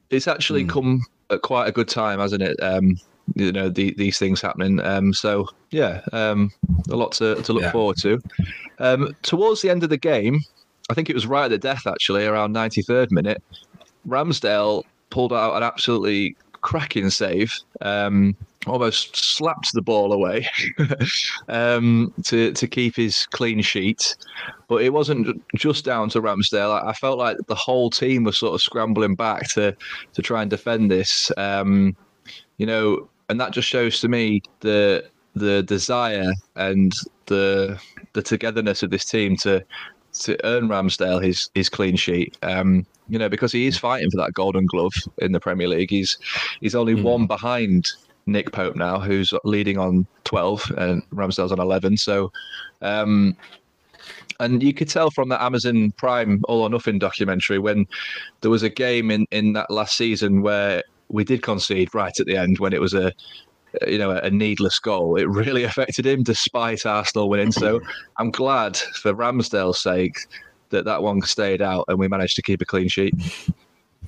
[0.09, 2.55] it's actually come at quite a good time, hasn't it?
[2.61, 2.97] Um,
[3.35, 4.79] you know, the, these things happening.
[4.81, 6.51] Um, so yeah, um,
[6.89, 7.71] a lot to, to look Yeah.
[7.71, 8.19] forward to.
[8.79, 10.39] Um, towards the end of the game,
[10.89, 13.41] I think it was right at the death actually, around 93rd minute.
[14.07, 17.53] Ramsdale pulled out an absolutely cracking save.
[17.81, 18.35] Um,
[18.67, 20.47] almost slapped the ball away
[21.49, 24.15] um, to to keep his clean sheet.
[24.67, 26.81] But it wasn't just down to Ramsdale.
[26.81, 29.75] I, I felt like the whole team was sort of scrambling back to
[30.13, 31.31] to try and defend this.
[31.37, 31.95] Um,
[32.57, 36.93] you know, and that just shows to me the the desire and
[37.27, 37.79] the
[38.13, 39.63] the togetherness of this team to
[40.13, 42.37] to earn Ramsdale his his clean sheet.
[42.43, 45.89] Um, you know, because he is fighting for that Golden Glove in the Premier League.
[45.89, 46.17] He's
[46.61, 47.87] he's only one behind
[48.25, 51.97] Nick Pope now, who's leading on twelve, and Ramsdale's on eleven.
[51.97, 52.31] So.
[52.81, 53.37] Um,
[54.39, 57.85] and you could tell from the Amazon Prime All or Nothing documentary when
[58.41, 62.25] there was a game in, in that last season where we did concede right at
[62.25, 63.13] the end when it was a
[63.87, 65.15] you know a needless goal.
[65.15, 67.51] It really affected him, despite Arsenal winning.
[67.51, 67.81] So
[68.17, 70.17] I'm glad for Ramsdale's sake
[70.69, 73.13] that that one stayed out and we managed to keep a clean sheet.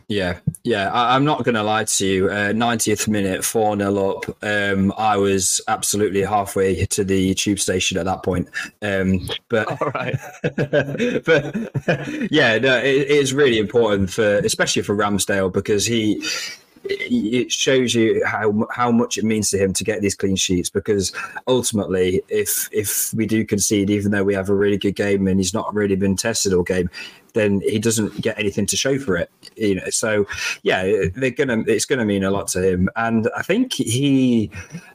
[0.08, 0.92] Yeah, yeah.
[0.92, 2.30] I, am not going to lie to you.
[2.30, 4.26] Uh, 90th minute, 4 0 up.
[4.44, 8.50] Um, I was absolutely halfway to the tube station at that point.
[8.82, 10.16] Um, but, All right.
[11.26, 16.22] but yeah, no, it, it is really important for, especially for Ramsdale, because he
[16.86, 20.70] it shows you how how much it means to him to get these clean sheets
[20.70, 21.14] because
[21.48, 25.40] ultimately if if we do concede even though we have a really good game and
[25.40, 26.90] he's not really been tested all game
[27.34, 29.90] then he doesn't get anything to show for it you know.
[29.90, 30.26] So
[30.64, 32.90] yeah they're gonna it's gonna mean a lot to him.
[32.96, 34.50] And i think he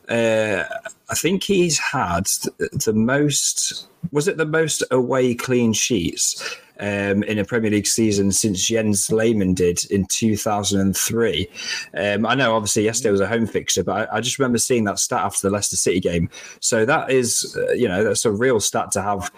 [0.08, 0.64] uh,
[1.08, 2.26] i think he's had
[2.58, 8.32] the most was it the most away clean sheets um, in a Premier League season
[8.32, 11.48] since Jens Lehmann did in 2003.
[11.94, 14.84] Um, I know, obviously, yesterday was a home fixture, but I, I, just remember seeing
[14.84, 16.30] that stat after the Leicester City game.
[16.60, 19.32] So that is, uh, you know, that's a real stat to have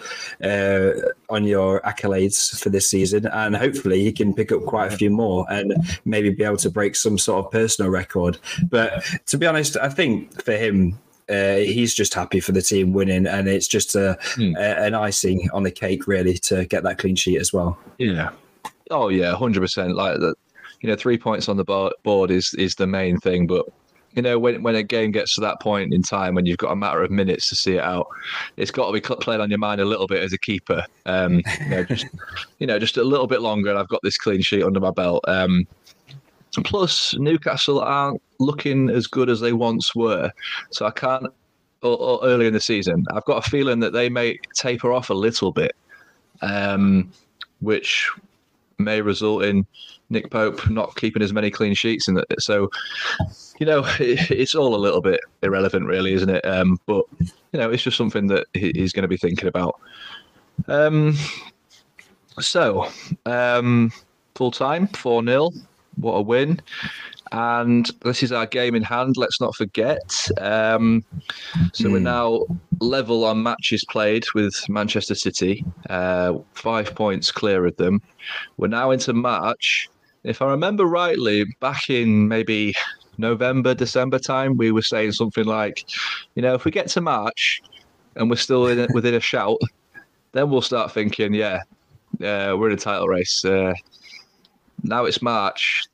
[0.45, 3.27] uh, on your accolades for this season.
[3.27, 6.71] And hopefully he can pick up quite a few more and maybe be able to
[6.71, 8.39] break some sort of personal record.
[8.69, 10.99] But to be honest, I think for him,
[11.31, 14.55] uh, he's just happy for the team winning, and it's just a, hmm.
[14.57, 17.79] a, an icing on the cake, really, to get that clean sheet as well.
[17.99, 18.31] Yeah.
[18.91, 19.95] Oh yeah, hundred percent.
[19.95, 20.35] Like that,
[20.81, 23.67] you know, three points on the board is is the main thing, but
[24.15, 26.73] you know, when when a game gets to that point in time when you've got
[26.73, 28.09] a matter of minutes to see it out,
[28.57, 30.85] it's got to be played on your mind a little bit as a keeper.
[31.07, 32.07] Um, you know, just
[32.59, 34.91] you know, just a little bit longer, and I've got this clean sheet under my
[34.91, 35.25] belt.
[35.29, 35.67] Um,
[36.65, 40.33] plus, Newcastle aren't looking as good as they once were.
[40.71, 41.27] So I can't,
[41.83, 45.11] or, or early in the season, I've got a feeling that they may taper off
[45.11, 45.73] a little bit,
[46.43, 47.11] um,
[47.61, 48.11] which
[48.79, 49.67] may result in
[50.11, 52.27] Nick Pope not keeping as many clean sheets that.
[52.41, 52.71] So,
[53.59, 56.45] you know, it, it's all a little bit irrelevant, really, isn't it?
[56.45, 59.81] Um, but you know, it's just something that he, he's going to be thinking about.
[60.69, 61.17] Um,
[62.39, 62.89] so,
[63.27, 63.93] um,
[64.35, 65.51] full time, 4 0.
[65.97, 66.61] What a win.
[67.33, 70.29] And this is our game in hand, let's not forget.
[70.39, 71.05] Um,
[71.73, 71.93] so mm.
[71.93, 72.05] we're hmm.
[72.05, 72.47] now
[72.81, 78.03] level on matches played with Manchester City, uh, five points clear of them.
[78.57, 79.89] We're now into March.
[80.25, 82.75] If I remember rightly, back in maybe
[83.17, 85.85] November, December time, we were saying something like,
[86.35, 87.63] you know, if we get to March
[88.17, 89.59] and we're still in, within a shout,
[90.33, 91.61] then we'll start thinking, yeah,
[92.23, 93.45] uh, we're in a title race.
[93.45, 93.73] Uh,
[94.83, 95.85] now it's March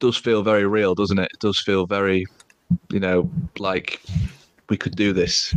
[0.00, 1.30] does feel very real, doesn't it?
[1.32, 2.26] It does feel very,
[2.90, 4.00] you know, like
[4.68, 5.54] we could do this.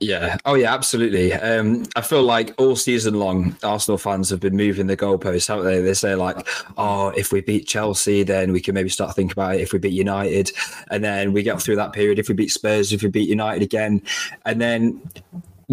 [0.00, 0.36] Yeah.
[0.44, 0.74] Oh, yeah.
[0.74, 1.32] Absolutely.
[1.32, 5.66] Um, I feel like all season long, Arsenal fans have been moving the goalposts, haven't
[5.66, 5.80] they?
[5.80, 9.54] They say like, "Oh, if we beat Chelsea, then we can maybe start thinking about
[9.54, 9.60] it.
[9.60, 10.50] If we beat United,
[10.90, 12.18] and then we get through that period.
[12.18, 14.02] If we beat Spurs, if we beat United again,
[14.44, 15.00] and then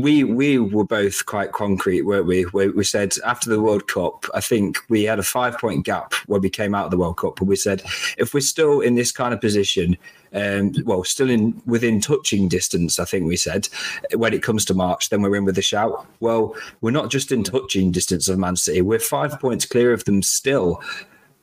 [0.01, 2.45] we we were both quite concrete, weren't we?
[2.45, 2.69] we?
[2.69, 6.41] We said after the World Cup, I think we had a five point gap when
[6.41, 7.83] we came out of the World Cup, and we said
[8.17, 9.97] if we're still in this kind of position,
[10.33, 13.67] um, well, still in within touching distance, I think we said
[14.15, 16.07] when it comes to March, then we're in with a shout.
[16.19, 20.05] Well, we're not just in touching distance of Man City; we're five points clear of
[20.05, 20.81] them still.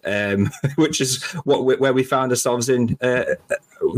[0.05, 3.25] Um, which is what where we found ourselves in uh,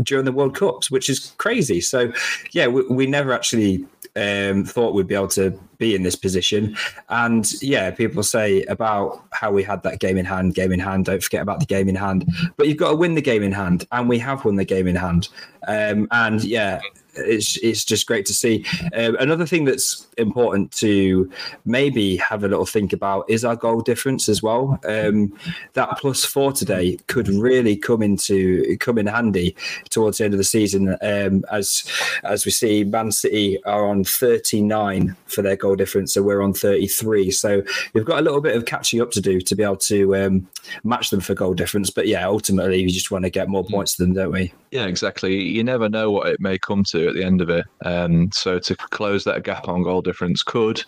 [0.03, 1.81] during the World Cups, which is crazy.
[1.81, 2.11] So,
[2.51, 6.75] yeah, we, we never actually um, thought we'd be able to be in this position.
[7.09, 11.05] And yeah, people say about how we had that game in hand, game in hand.
[11.05, 12.29] Don't forget about the game in hand.
[12.57, 14.87] But you've got to win the game in hand, and we have won the game
[14.87, 15.29] in hand.
[15.67, 16.81] Um, and yeah,
[17.25, 18.65] it's it's just great to see.
[18.93, 21.29] Um, another thing that's important to
[21.65, 24.79] maybe have a little think about is our goal difference as well.
[24.85, 25.33] Um,
[25.73, 29.55] that plus four today could really come into come in handy
[29.89, 30.97] towards the end of the season.
[31.01, 31.83] Um, as
[32.23, 36.41] as we see, Man City are on thirty nine for their goal difference, so we're
[36.41, 37.31] on thirty three.
[37.31, 40.15] So we've got a little bit of catching up to do to be able to
[40.15, 40.47] um,
[40.83, 41.89] match them for goal difference.
[41.89, 44.53] But yeah, ultimately, we just want to get more points to them, don't we?
[44.71, 45.41] Yeah, exactly.
[45.41, 47.65] You never know what it may come to at the end of it.
[47.83, 50.81] Um, so to close that gap on goal difference could,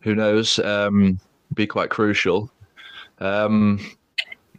[0.00, 1.18] who knows, um,
[1.54, 2.50] be quite crucial.
[3.18, 3.80] Um,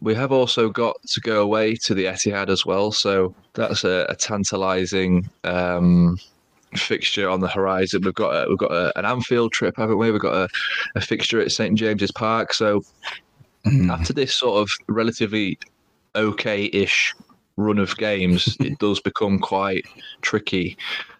[0.00, 4.06] we have also got to go away to the Etihad as well, so that's a,
[4.08, 6.18] a tantalising um,
[6.76, 8.02] fixture on the horizon.
[8.04, 10.10] We've got a, we've got a, an Anfield trip, haven't we?
[10.10, 10.48] We've got a,
[10.94, 12.52] a fixture at St James's Park.
[12.52, 12.82] So
[13.66, 13.90] mm.
[13.90, 15.58] after this sort of relatively
[16.14, 17.14] okay-ish
[17.58, 19.86] run of games, it does become quite
[20.22, 20.76] tricky.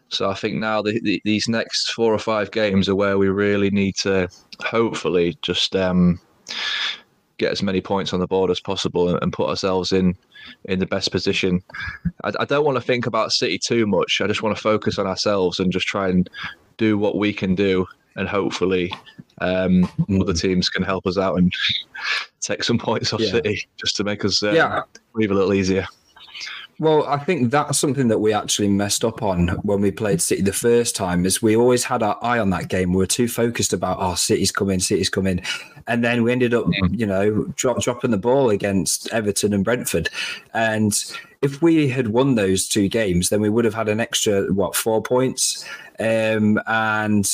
[0.09, 3.29] So I think now the, the, these next four or five games are where we
[3.29, 4.29] really need to
[4.61, 6.19] hopefully just um,
[7.37, 10.17] get as many points on the board as possible and, and put ourselves in
[10.65, 11.63] in the best position.
[12.25, 14.21] I, I, don't want to think about City too much.
[14.23, 16.31] I just want to focus on ourselves and just try and
[16.79, 18.93] do what we can do and hopefully
[19.41, 20.21] um, mm.
[20.21, 21.53] other teams can help us out and
[22.41, 23.31] take some points off yeah.
[23.31, 24.83] City just to make us uh, yeah.
[25.13, 25.87] breathe a little easier.
[26.81, 30.43] Well, I think that's something that we actually messed up on when we played City
[30.43, 31.27] the first time.
[31.27, 32.93] Is we always had our eye on that game.
[32.93, 35.43] We were too focused about, oh, City's coming, City's coming,
[35.89, 36.97] and then we ended up, mm.
[36.97, 40.09] you know, drop, dropping the ball against Everton and Brentford.
[40.55, 40.93] And
[41.43, 44.77] if we had won those two games, then we would have had an extra what
[44.77, 45.65] four points,
[46.01, 47.25] um, and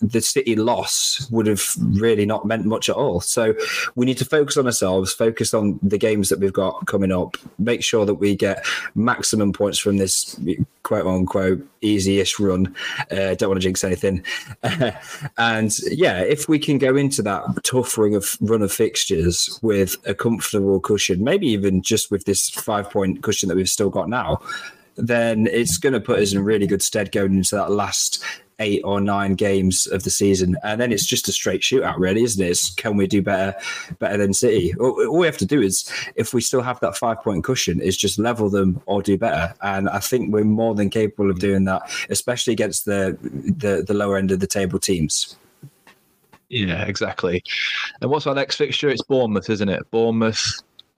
[0.00, 3.20] the City loss would have really not meant much at all.
[3.20, 3.54] So
[3.94, 7.36] we need to focus on ourselves, focus on the games that we've got coming up,
[7.58, 8.64] make sure that we get
[8.94, 10.38] maximum points from this
[10.82, 12.74] quote unquote easy-ish run.
[13.10, 14.24] Uh, don't want to jinx anything,
[15.38, 19.96] and yeah, if we can go into that tough run of run of fixtures with
[20.06, 24.40] a comfortable cushion, maybe even just with this five-point cushion that we've still got now
[24.96, 28.22] then it's going to put us in really good stead going into that last
[28.58, 32.22] eight or nine games of the season, and then it's just a straight shootout, really,
[32.22, 32.50] isn't it?
[32.50, 33.54] It's, can we do better,
[33.98, 34.72] better than City?
[34.78, 37.80] All, all, we have to do is, if we still have that five point cushion,
[37.80, 41.40] is just level them or do better, and I think we're more than capable of
[41.40, 45.36] doing that, especially against the the, the lower end of the table teams.
[46.48, 47.42] Yeah, exactly.
[48.02, 48.90] And what's our next fixture?
[48.90, 49.90] It's Bournemouth, isn't it?
[49.90, 50.44] Bournemouth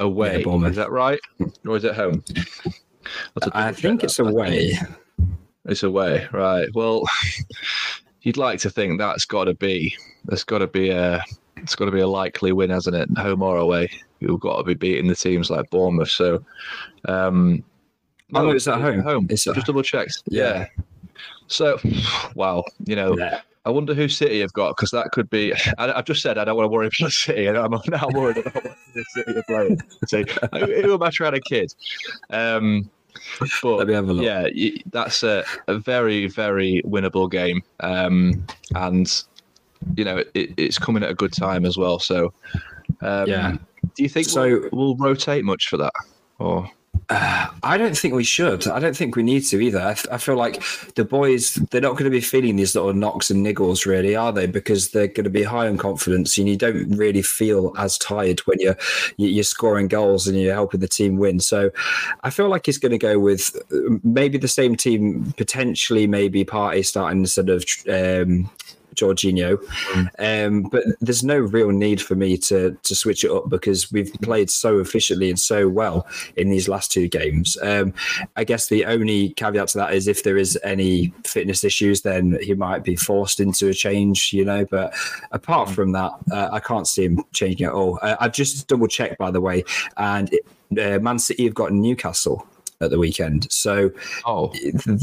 [0.01, 0.39] away.
[0.39, 0.73] Yeah, Bournemouth.
[0.73, 1.49] Is that right, hmm.
[1.67, 2.25] or is it home?
[3.53, 4.79] I think it's away.
[5.67, 6.69] It's away, right?
[6.75, 7.05] Well,
[8.23, 11.23] you'd like to think that's got to be there's got to be a
[11.57, 13.09] it's got to be a likely win, hasn't it?
[13.19, 13.89] Home or away,
[14.21, 16.11] you've got to be beating the teams like Bournemouth.
[16.11, 16.45] So,
[17.07, 17.65] um,
[18.31, 19.01] no, oh, it's at home.
[19.01, 19.27] Home.
[19.31, 20.23] It's just double checked.
[20.27, 20.67] Yeah.
[20.77, 20.85] yeah.
[21.47, 21.79] So,
[22.35, 23.41] wow, you know, yeah.
[23.67, 25.53] I wonder who City have got because that could be.
[25.79, 28.39] I, have just said I don't want to worry about City, and I'm now worried
[28.39, 29.81] about what City are playing.
[30.07, 30.25] See,
[30.83, 31.75] who am I trying to kid?
[32.31, 32.91] Um,
[33.63, 34.25] but Let me have a look.
[34.25, 37.63] Yeah, that's a, a very, very winnable game.
[37.81, 39.25] Um, and,
[39.97, 41.99] you know, it, it's coming at a good time as well.
[41.99, 42.33] So,
[43.01, 43.57] um, yeah.
[43.95, 44.69] Do you think so?
[44.73, 45.93] We'll, we'll rotate much for that?
[46.39, 46.69] Or
[47.09, 48.67] uh, I don't think we should.
[48.67, 49.81] I don't think we need to either.
[49.81, 50.63] I, I, feel like
[50.95, 54.33] the boys, they're not going to be feeling these little knocks and niggles, really, are
[54.33, 54.47] they?
[54.47, 58.41] Because they're going to be high on confidence and you don't really feel as tired
[58.41, 58.77] when you're,
[59.17, 61.41] you're scoring goals and you're helping the team win.
[61.41, 61.71] So
[62.23, 66.45] I feel like he's going to go with uh, maybe the same team, potentially maybe
[66.45, 68.51] Partey starting instead of um,
[68.95, 69.57] Jorginho.
[69.93, 70.47] Mm.
[70.47, 74.13] Um, but there's no real need for me to to switch it up because we've
[74.23, 77.57] played so efficiently and so well in these last two games.
[77.63, 77.93] Um,
[78.37, 82.39] I guess the only caveat to that is if there is any fitness issues, then
[82.43, 84.65] he might be forced into a change, you know.
[84.65, 84.95] But
[85.33, 85.75] apart mm.
[85.75, 87.99] from that, uh, I can't see him changing at all.
[88.03, 89.65] Uh, I've just double checked, by the way,
[89.97, 90.47] and it,
[90.79, 92.47] uh, Man City have got Newcastle
[92.81, 93.51] at the weekend.
[93.51, 93.91] So
[94.25, 94.53] oh,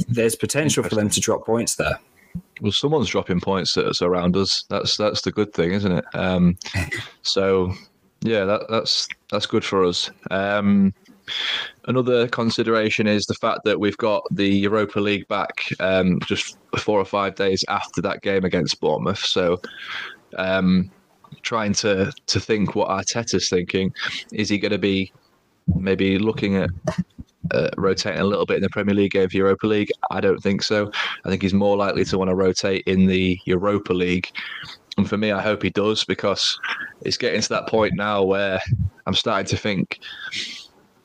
[0.07, 1.99] there's potential for them to drop points there.
[2.61, 4.63] Well, someone's dropping points around us.
[4.69, 6.05] That's that's the good thing, isn't it?
[6.13, 6.57] Um,
[7.23, 7.73] so,
[8.21, 10.09] yeah, that, that's that's good for us.
[10.29, 10.93] Um,
[11.85, 16.99] another consideration is the fact that we've got the Europa League back um, just four
[16.99, 19.19] or five days after that game against Bournemouth.
[19.19, 19.59] So,
[20.37, 20.91] um,
[21.41, 23.93] trying to to think what Arteta's thinking.
[24.31, 25.11] Is he going to be
[25.75, 26.69] maybe looking at
[27.51, 29.91] uh, rotating a little bit in the Premier League over Europa League?
[30.11, 30.91] I don't think so.
[31.25, 34.29] I think he's more likely to want to rotate in the Europa League.
[34.97, 36.59] And for me, I hope he does because
[37.01, 38.59] it's getting to that point now where
[39.05, 39.99] I'm starting to think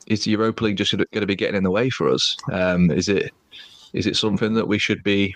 [0.07, 2.35] is the Europa League just going to be getting in the way for us?
[2.51, 3.31] Um, is it
[3.93, 5.35] is it something that we should be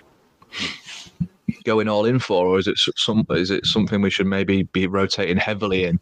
[1.64, 4.86] going all in for, or is it some is it something we should maybe be
[4.86, 6.00] rotating heavily in?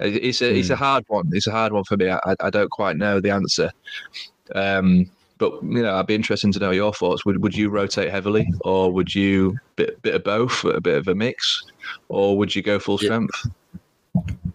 [0.00, 0.58] It's a mm.
[0.58, 0.82] it's a hmm.
[0.82, 1.30] hard one.
[1.32, 2.10] It's a hard one for me.
[2.10, 3.70] I, I don't quite know the answer.
[4.54, 7.24] Um, but you know, I'd be interested to know your thoughts.
[7.24, 11.08] Would would you rotate heavily, or would you bit bit of both, a bit of
[11.08, 11.62] a mix,
[12.08, 13.46] or would you go full strength?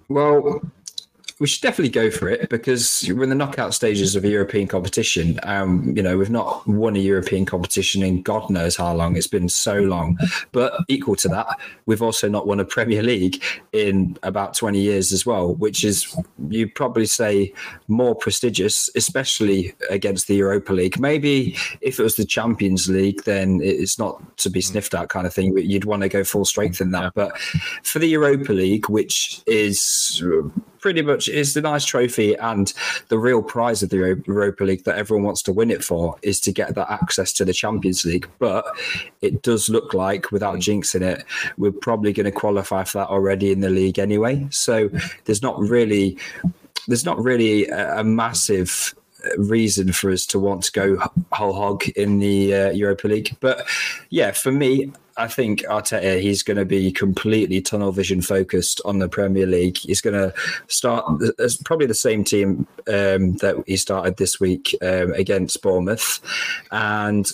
[0.09, 0.61] Well,
[1.39, 4.67] we should definitely go for it because we're in the knockout stages of a European
[4.67, 5.39] competition.
[5.43, 9.15] Um, you know, we've not won a European competition in God knows how long.
[9.15, 10.17] It's been so long.
[10.51, 11.47] But equal to that,
[11.86, 16.15] we've also not won a Premier League in about 20 years as well, which is,
[16.49, 17.53] you'd probably say,
[17.88, 20.99] more prestigious, especially against the Europa League.
[20.99, 25.25] Maybe if it was the Champions League, then it's not to be sniffed at kind
[25.25, 25.57] of thing.
[25.57, 27.13] You'd want to go full strength in that.
[27.15, 27.38] But
[27.84, 30.21] for the Europa League, which is
[30.84, 32.73] pretty much is the nice trophy and
[33.07, 36.41] the real prize of the Europa League that everyone wants to win it for is
[36.41, 38.29] to get that access to the Champions League.
[38.38, 38.65] But
[39.21, 41.23] it does look like, without jinxing it,
[41.57, 44.45] we're probably going to qualify for that already in the league anyway.
[44.49, 44.89] So
[45.23, 46.17] there's not really
[46.89, 48.93] there's not really a, a massive
[49.38, 50.97] reason for us to want to go
[51.31, 53.38] whole hog in the uh, Europa League.
[53.39, 53.65] But
[54.09, 58.99] yeah, for me, I think Arteta, he's going to be completely tunnel vision focused on
[58.99, 59.78] the Premier League.
[59.78, 60.34] He's going to
[60.68, 61.05] start
[61.39, 66.20] as probably the same team um, that he started this week um, against Bournemouth,
[66.72, 67.32] and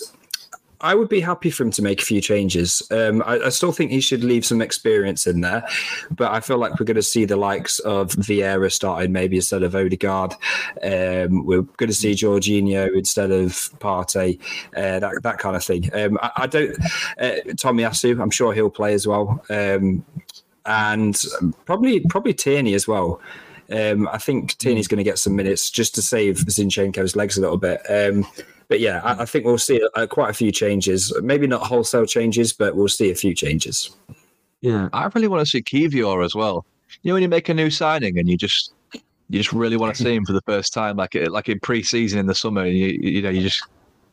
[0.80, 2.82] I would be happy for him to make a few changes.
[2.90, 5.66] Um, I, I, still think he should leave some experience in there,
[6.10, 9.62] but I feel like we're going to see the likes of Vieira starting maybe instead
[9.62, 10.32] of Odegaard.
[10.82, 14.40] Um, we're going to see Jorginho instead of Partey,
[14.76, 15.90] uh, that that kind of thing.
[15.94, 16.78] Um, I, I, don't.
[17.18, 20.04] Uh, Tomiyasu, I'm sure he'll play as well, um,
[20.64, 21.22] and
[21.66, 23.20] probably probably Tierney as well.
[23.70, 27.40] Um, I think Tierney's going to get some minutes just to save Zinchenko's legs a
[27.40, 27.80] little bit.
[27.88, 28.26] Um,
[28.70, 31.12] but yeah, I, I think we'll see uh, quite a few changes.
[31.22, 33.90] Maybe not wholesale changes, but we'll see a few changes.
[34.60, 36.64] Yeah, I really want to see Kiwior as well.
[37.02, 39.96] You know, when you make a new signing and you just you just really want
[39.96, 42.76] to see him for the first time, like like in pre-season in the summer, and
[42.76, 43.60] you you know you just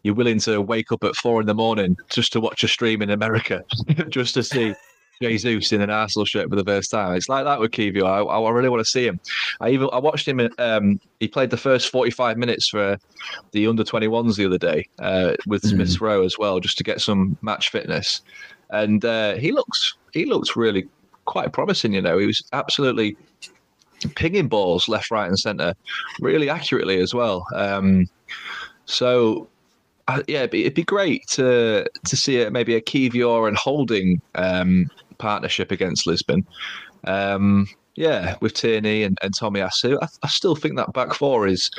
[0.01, 3.03] you're willing to wake up at four in the morning just to watch a stream
[3.03, 3.63] in America,
[4.09, 4.73] just to see
[5.22, 7.15] Jesus in an Arsenal shirt for the first time.
[7.15, 8.05] It's like that with Kiwior.
[8.05, 9.20] I, I really want to see him.
[9.61, 10.39] I even I watched him.
[10.57, 12.97] Um, he played the first forty five minutes for
[13.51, 15.70] the under twenty ones the other day uh, with mm.
[15.70, 18.22] Smith Rowe as well, just to get some match fitness.
[18.70, 20.88] And uh, he looks he looks really
[21.26, 21.93] quite promising.
[21.93, 23.18] You know, he was absolutely
[24.15, 25.74] pinging balls left, right, and centre
[26.22, 27.45] really accurately as well.
[27.55, 28.07] Um,
[28.86, 29.47] so
[30.07, 33.57] uh, yeah, it'd be, it'd be, great to to see it maybe a Kiwior and
[33.57, 36.45] Holding um, partnership against Lisbon.
[37.05, 39.97] Um, yeah, with Tierney and, and Tomiyasu.
[40.01, 41.72] I, I still think that back four is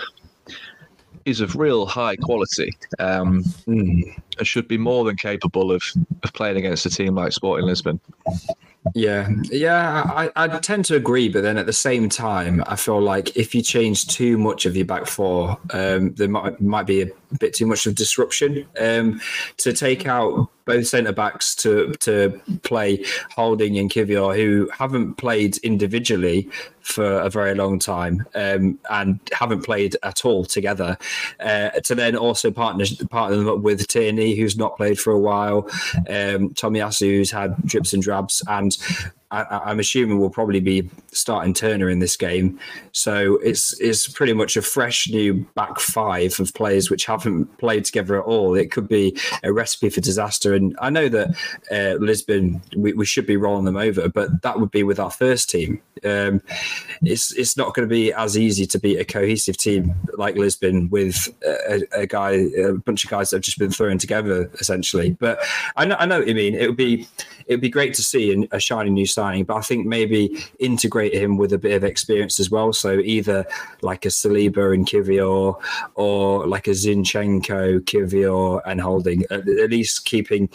[1.25, 4.21] is of real high quality um, mm.
[4.47, 5.83] Should be more than capable of,
[6.23, 8.01] of playing against a team like Sporting Lisbon.
[8.95, 13.01] Yeah, yeah, I, I tend to agree, but then at the same time, I feel
[13.01, 17.03] like if you change too much of your back four, um, there might might be
[17.03, 17.09] a
[17.39, 18.67] bit too much of disruption.
[18.81, 19.21] Um,
[19.59, 25.57] to take out both centre backs to to play Holding and Kiwior, who haven't played
[25.59, 26.49] individually
[26.89, 30.97] for a very long time um, and haven't played at all together.
[31.39, 35.19] Uh, to then also partner partner them up with Tierney, who's not played for a
[35.19, 35.69] while,
[36.09, 38.77] um, Tomiyasu, who's had drips and drabs, and
[39.31, 42.59] I, am assuming we'll probably be starting Turner in this game.
[42.93, 47.85] So it's it's pretty much a fresh new back five of players which haven't played
[47.85, 48.55] together at all.
[48.55, 50.55] It could be a recipe for disaster.
[50.55, 51.29] And I know that
[51.71, 55.11] uh, Lisbon, we, we, should be rolling them over, but that would be with our
[55.11, 55.83] first team.
[56.05, 56.41] Um,
[57.03, 60.89] it's it's not going to be as easy to beat a cohesive team like Lisbon
[60.89, 65.11] with a, a, guy, a bunch of guys that have just been thrown together essentially.
[65.11, 65.39] But
[65.77, 66.55] I know, I know what you mean.
[66.55, 67.07] It would be
[67.49, 71.15] it would be great to see a shiny new signing, but I think maybe integrate
[71.15, 72.75] him with a bit of experience as well.
[72.75, 73.47] So either
[73.81, 75.59] like a Saliba and Kiwior,
[75.95, 79.25] or like a Zinchenko, Kiwior, and Holding.
[79.31, 80.51] At, at least keeping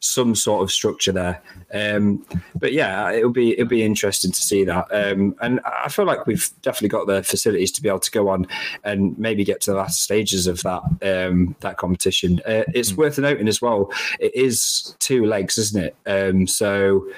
[0.00, 1.42] some sort of structure there.
[1.72, 2.24] Um,
[2.54, 4.86] but yeah, it'll be it'll be interesting to see that.
[4.90, 8.28] Um, and I feel like we've definitely got the facilities to be able to go
[8.28, 8.46] on
[8.84, 12.40] and maybe get to the last stages of that um, that competition.
[12.46, 12.96] Uh, it's mm.
[12.96, 13.92] worth noting as well.
[14.20, 15.96] It is two legs, isn't it?
[16.06, 17.08] Um, so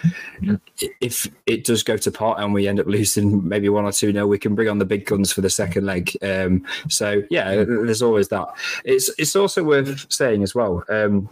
[1.00, 4.12] if it does go to pot and we end up losing maybe one or two
[4.12, 6.16] no, we can bring on the big guns for the second leg.
[6.22, 8.48] Um, so yeah, there's always that.
[8.84, 10.84] It's it's also worth saying as well.
[10.88, 11.28] Um,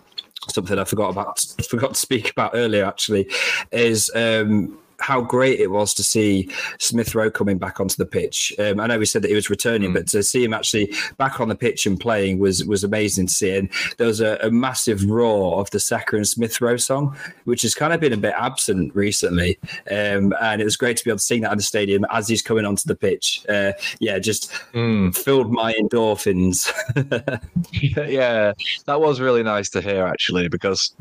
[0.50, 3.30] something I forgot about forgot to speak about earlier actually
[3.72, 8.52] is um, how great it was to see Smith Rowe coming back onto the pitch.
[8.58, 9.94] Um, I know we said that he was returning, mm.
[9.94, 13.32] but to see him actually back on the pitch and playing was was amazing to
[13.32, 13.56] see.
[13.56, 17.62] And there was a, a massive roar of the Saka and Smith Rowe song, which
[17.62, 19.58] has kind of been a bit absent recently.
[19.90, 22.28] Um, and it was great to be able to sing that in the stadium as
[22.28, 23.44] he's coming onto the pitch.
[23.48, 25.16] Uh, yeah, just mm.
[25.16, 26.72] filled my endorphins.
[28.08, 28.52] yeah,
[28.86, 30.94] that was really nice to hear actually, because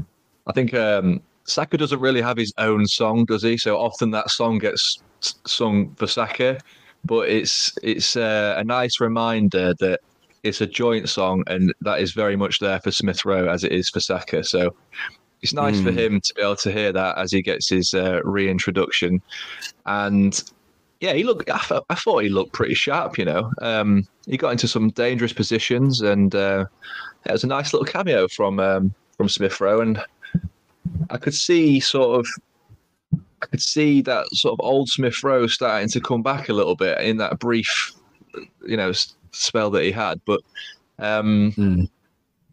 [0.45, 3.57] I think um, Saka doesn't really have his own song, does he?
[3.57, 5.01] So often that song gets
[5.45, 6.59] sung for Saka,
[7.05, 10.01] but it's it's uh, a nice reminder that
[10.43, 13.71] it's a joint song, and that is very much there for Smith Rowe as it
[13.71, 14.43] is for Saka.
[14.43, 14.75] So
[15.41, 15.85] it's nice mm.
[15.85, 15.97] for hmm.
[15.97, 19.21] him to be able to hear that as he gets his uh, reintroduction,
[19.85, 20.43] and
[20.99, 21.49] yeah, he looked.
[21.49, 23.17] I, th- I, thought he looked pretty sharp.
[23.17, 26.65] You know, um, he got into some dangerous positions, and uh,
[27.25, 30.03] it was a nice little cameo from um, from Smith Rowe, and
[31.09, 32.27] I could see sort of
[33.41, 36.75] I could see that sort of old Smith Rowe starting to come back a little
[36.75, 37.93] bit in that brief,
[38.65, 38.91] you know,
[39.31, 40.19] spell that he had.
[40.25, 40.41] But
[40.99, 41.89] um, mm.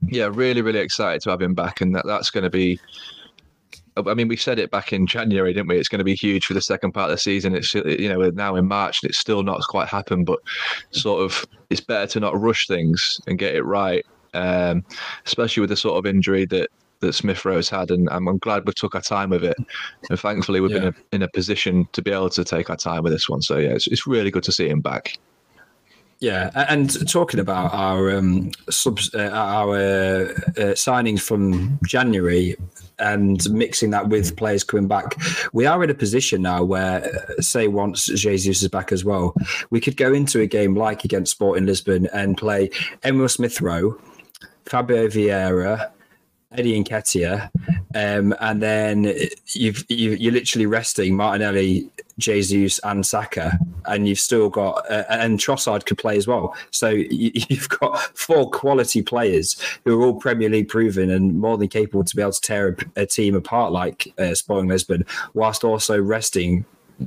[0.09, 2.79] yeah, really, really excited to have him back, and that that's going to be.
[3.97, 5.79] I mean, we said it back in January, didn't we?
[5.79, 7.55] It's going to be huge for the second part of the season.
[7.55, 10.41] It's you know we're now in March and it's still not quite happened, but
[10.91, 14.05] sort of it's better to not rush things and get it right,
[14.35, 14.85] um,
[15.25, 16.71] especially with the sort of injury that
[17.01, 19.57] that Smith Rowe's had, and I'm, I'm, glad we took our time with it.
[20.11, 20.79] And thankfully, we've yeah.
[20.79, 23.29] been in a, in a position to be able to take our time with this
[23.29, 23.43] one.
[23.43, 25.19] So yeah, it's, it's really good to see him back.
[26.21, 30.25] Yeah, and talking about our um, subs, uh, our uh,
[30.57, 32.57] uh, signings from January
[32.99, 35.17] and mixing that with players coming back,
[35.53, 39.35] we are in a position now where, uh, say, once Jesus is back as well,
[39.71, 42.71] we could go into a game like against Sporting Lisbon and play
[43.05, 44.01] Emile Smith Rowe,
[44.65, 45.91] Fabio Vieira,
[46.55, 47.51] Eddie Nketiah,
[47.95, 49.15] um, and then
[49.53, 51.89] you've, you, are literally resting Martinelli,
[52.19, 56.57] Jesus, and Saka, and you've still got uh, and Trossard could play as well.
[56.71, 61.59] So you, have got four quality players who are all Premier League proven and more
[61.59, 65.05] than capable to be able to tear a, a team apart like uh, Sporting Lisbon,
[65.35, 66.65] whilst also resting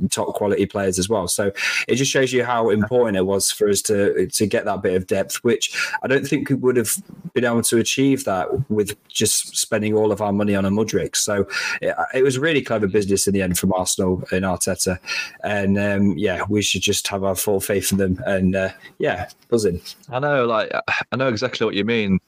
[0.10, 1.28] top quality players as well.
[1.28, 1.52] So
[1.88, 4.96] it just shows you how important it was for us to to get that bit
[4.96, 6.98] of depth, which I don't think we would have
[7.34, 11.16] been able to achieve that with just spending all of our money on a Mudryk.
[11.16, 11.48] So
[11.82, 15.00] it, it was really clever business in the end from Arsenal and Arteta,
[15.44, 18.22] and um, yeah, we should just have our full faith in them.
[18.26, 18.70] And uh,
[19.00, 19.82] yeah, buzzing.
[20.10, 20.72] I know, like
[21.12, 22.20] I know exactly what you mean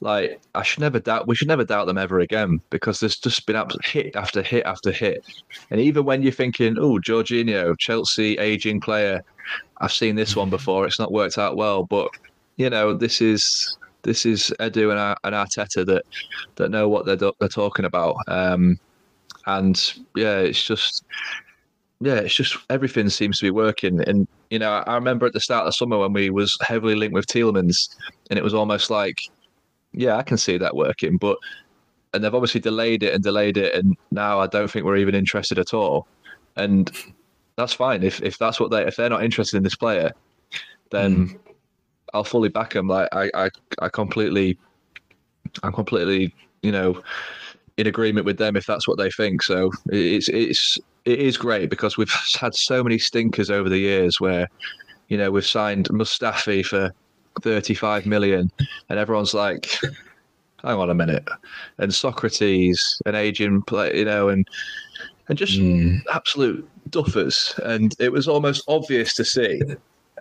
[0.00, 3.46] like I should never doubt we should never doubt them ever again because there's just
[3.46, 5.24] been hit after hit after hit.
[5.70, 9.22] And even when you're thinking, oh, Jorginho, Chelsea aging player,
[9.78, 11.84] I've seen this one before, it's not worked out well.
[11.84, 12.10] But
[12.56, 16.04] you know, this is this is Edu and, and Arteta that
[16.56, 18.16] that know what they're they're talking about.
[18.26, 18.78] Um,
[19.46, 21.04] and yeah, it's just
[22.00, 24.00] yeah, it's just everything seems to be working.
[24.08, 26.94] And you know, I remember at the start of the summer when we was heavily
[26.94, 27.94] linked with Tielemans,
[28.30, 29.20] and it was almost like
[29.92, 31.16] yeah, I can see that working.
[31.16, 31.38] But
[32.12, 35.14] and they've obviously delayed it and delayed it, and now I don't think we're even
[35.14, 36.06] interested at all.
[36.56, 36.90] And
[37.56, 40.12] that's fine if if that's what they if they're not interested in this player,
[40.90, 41.38] then mm.
[42.14, 42.88] I'll fully back them.
[42.88, 44.58] Like I I I completely,
[45.62, 47.02] I'm completely you know
[47.76, 49.42] in agreement with them if that's what they think.
[49.42, 54.20] So it's it's it is great because we've had so many stinkers over the years
[54.20, 54.48] where
[55.08, 56.92] you know we've signed Mustafi for
[57.40, 58.50] 35 million,
[58.88, 59.78] and everyone's like,
[60.62, 61.28] hang on a minute.
[61.78, 64.46] And Sokratis, an aging play, you know, and
[65.28, 66.00] and just mm.
[66.12, 67.56] absolute duffers.
[67.58, 69.62] And it was almost obvious to see.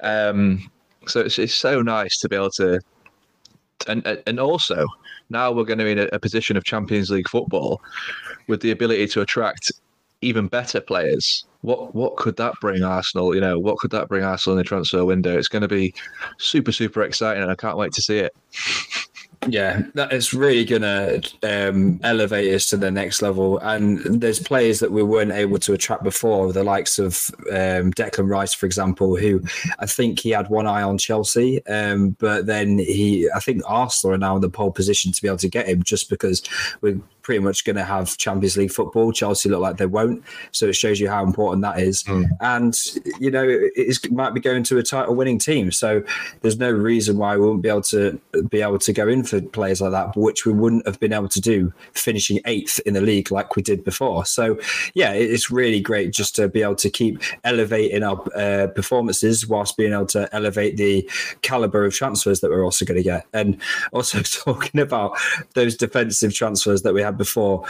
[0.01, 0.69] Um,
[1.07, 2.79] so it's, it's so nice to be able to,
[3.87, 4.85] and and also
[5.29, 7.81] now we're going to be in a, a position of Champions League football
[8.47, 9.71] with the ability to attract
[10.21, 13.35] even better players what what could that bring Arsenal?
[13.35, 15.37] You know, what could that bring Arsenal in the transfer window?
[15.37, 15.93] It's going to be
[16.37, 18.33] super super exciting, and I can't wait to see it.
[19.47, 23.57] Yeah, that is really going to um, elevate us to the next level.
[23.59, 28.29] And there's players that we weren't able to attract before, the likes of um, Declan
[28.29, 29.41] Rice, for example, who
[29.79, 34.15] I think he had one eye on Chelsea, um, but then he, I think Arsenal
[34.15, 36.43] are now in the pole position to be able to get him just because
[36.81, 36.99] we're
[37.29, 39.11] pretty much going to have Champions League football.
[39.11, 42.01] Chelsea look like they won't, so it shows you how important that is.
[42.05, 42.27] Mm.
[42.39, 42.75] And
[43.19, 46.01] you know, it might be going to a title-winning team, so
[46.41, 48.19] there's no reason why we wouldn't be able to
[48.49, 51.29] be able to go in for players like that, which we wouldn't have been able
[51.29, 54.25] to do finishing eighth in the league like we did before.
[54.25, 54.57] So
[54.95, 59.77] yeah, it's really great just to be able to keep elevating our uh, performances whilst
[59.77, 61.07] being able to elevate the
[61.43, 63.27] caliber of transfers that we're also going to get.
[63.33, 63.61] And
[63.91, 65.15] also talking about
[65.53, 67.63] those defensive transfers that we had before.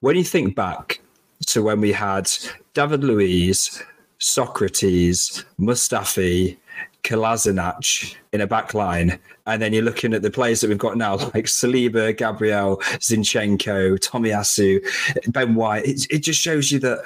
[0.00, 1.00] When you think back
[1.46, 2.30] to when we had
[2.74, 3.82] David Luiz,
[4.20, 6.58] Sokratis, Mustafi,
[7.04, 10.96] Kolasinac in a back line, and then you're looking at the players that we've got
[10.96, 15.86] now, like Saliba, Gabriel, Zinchenko, Tomiyasu, Ben White.
[15.86, 17.04] It, it, just shows you that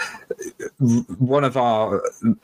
[1.19, 2.03] one of our,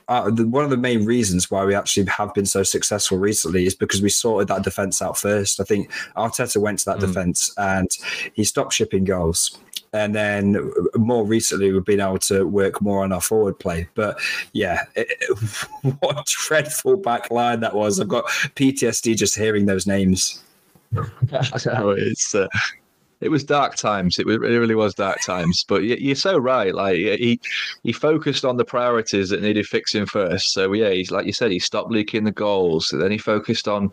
[0.09, 3.75] our, one of the main reasons why we actually have been so successful recently is
[3.75, 5.61] because we sorted that defense out first.
[5.61, 7.01] I think Arteta went to that mm.
[7.01, 7.89] defense and
[8.35, 9.59] he stopped shipping goals
[9.93, 13.89] and then more recently we've been able to work more on our forward play.
[13.95, 14.19] But
[14.53, 15.09] yeah, it,
[16.01, 18.01] what a dreadful back line that was!
[18.01, 20.43] I've got PTSD just hearing those names.
[21.33, 22.49] it's uh,
[23.21, 24.19] it was dark times.
[24.19, 25.65] It, was, it really was dark times.
[25.67, 26.75] But you're so right.
[26.75, 27.41] Like he
[27.83, 30.53] he focused on the priorities that needed fixing first.
[30.53, 32.95] So yeah, he's like you said, he stopped leaking the goals.
[32.97, 33.93] Then he focused on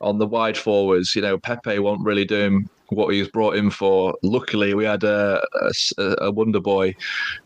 [0.00, 1.14] on the wide forwards.
[1.14, 4.16] You know, Pepe won't really do him what he was brought in for.
[4.22, 5.40] Luckily, we had a,
[5.98, 6.94] a, a wonder boy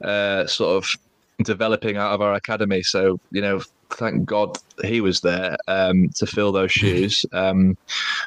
[0.03, 2.83] uh, sort of developing out of our academy.
[2.83, 3.61] So, you know,
[3.95, 7.24] thank God he was there um, to fill those shoes.
[7.34, 7.76] Um,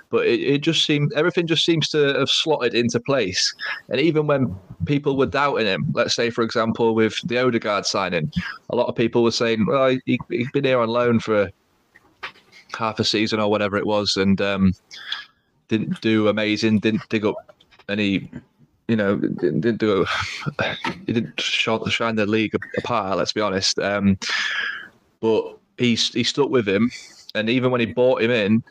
[0.09, 3.53] but it, it, just seemed everything just seems to have slotted into place.
[3.89, 4.55] And even when
[4.85, 8.31] people were doubting him, let's say for example with the Odegaard signing,
[8.69, 11.49] a lot of people were saying, "Well, he, has been here on loan for
[12.77, 14.73] half a season or whatever it was," and um,
[15.69, 17.35] didn't do amazing, didn't dig up
[17.87, 18.29] any
[18.87, 20.05] you know, didn't, didn't do
[21.05, 23.17] he didn't shine the league apart.
[23.17, 23.79] Let's be honest.
[23.79, 24.17] Um,
[25.19, 26.91] but he's he stuck with him,
[27.35, 28.63] and even when he bought him in,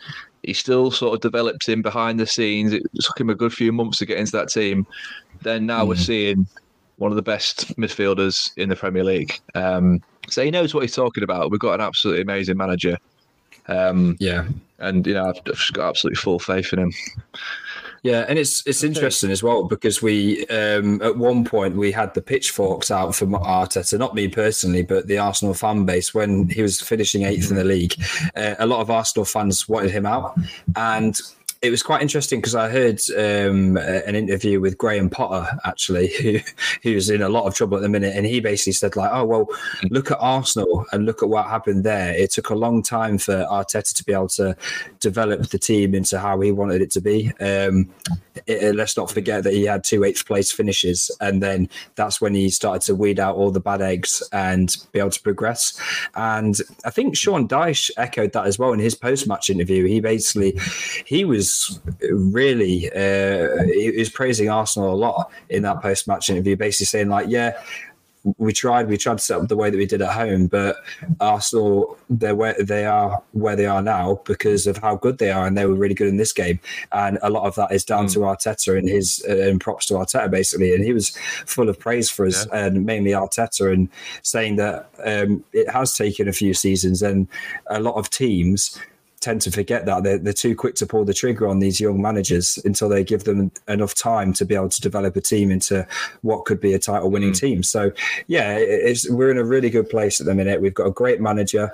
[0.43, 2.73] he still sort of developed him behind the scenes.
[2.73, 4.87] It took him a good few months to get into that team.
[5.43, 5.89] Then now mm.
[5.89, 6.47] we're seeing
[6.97, 9.39] one of the best midfielders in the Premier League.
[9.55, 11.51] Um, so he knows what he's talking about.
[11.51, 12.97] We've got an absolutely amazing manager.
[13.69, 14.47] Um, yeah,
[14.79, 16.93] and you know I've, I've got absolutely full faith in him.
[18.07, 22.15] Yeah, and it's it's interesting as well because we um, at one point we had
[22.15, 26.63] the pitchforks out for Arteta, not me personally, but the Arsenal fan base when he
[26.63, 27.95] was finishing eighth in the league.
[28.37, 30.39] Uh, a lot of Arsenal fans wanted him out,
[30.77, 31.21] and
[31.67, 36.39] it was quite interesting because I heard um, an interview with Graham Potter actually, who
[36.83, 39.25] who's in a lot of trouble at the minute, and he basically said like, "Oh
[39.25, 39.49] well,
[39.91, 42.15] look at Arsenal and look at what happened there.
[42.15, 44.57] It took a long time for Arteta to be able to
[45.01, 47.33] develop the team into how he wanted it to be.
[47.41, 47.89] Um,
[48.47, 52.35] it, let's not forget that he had two eighth place finishes, and then that's when
[52.35, 55.81] he started to weed out all the bad eggs and be able to progress.
[56.15, 59.87] And I think Sean Dyche echoed that as well in his post match interview.
[59.87, 60.59] He basically
[61.05, 66.57] he was really uh, he was praising Arsenal a lot in that post match interview,
[66.57, 67.61] basically saying like, yeah.
[68.39, 68.89] We tried.
[68.89, 70.77] We tried to set up the way that we did at home, but
[71.21, 75.47] Arsenal, they're where they are, where they are now because of how good they are,
[75.47, 76.59] and they were really good in this game.
[76.91, 78.13] And a lot of that is down mm.
[78.15, 80.75] to Arteta and his uh, and props to Arteta basically.
[80.75, 81.17] And he was
[81.47, 82.67] full of praise for us, yeah.
[82.67, 83.89] and mainly Arteta, and
[84.23, 87.29] saying that um, it has taken a few seasons, and
[87.69, 88.79] a lot of teams
[89.27, 92.01] tend to forget that they're, they're too quick to pull the trigger on these young
[92.01, 95.85] managers until they give them enough time to be able to develop a team into
[96.23, 97.41] what could be a title winning mm.
[97.41, 97.63] team.
[97.65, 97.91] So,
[98.29, 98.57] yeah,
[99.11, 100.61] we're in a really good place at the minute.
[100.61, 101.73] We've got a great manager,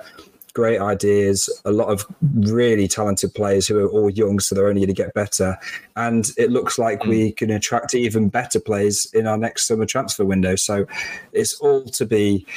[0.53, 4.81] great ideas, a lot of really talented players who are all young, so they're only
[4.81, 5.55] going to get better.
[5.95, 7.09] And it looks like mm.
[7.09, 10.55] we can attract even better players in our next summer transfer window.
[10.55, 10.87] So,
[11.33, 12.47] it's all to be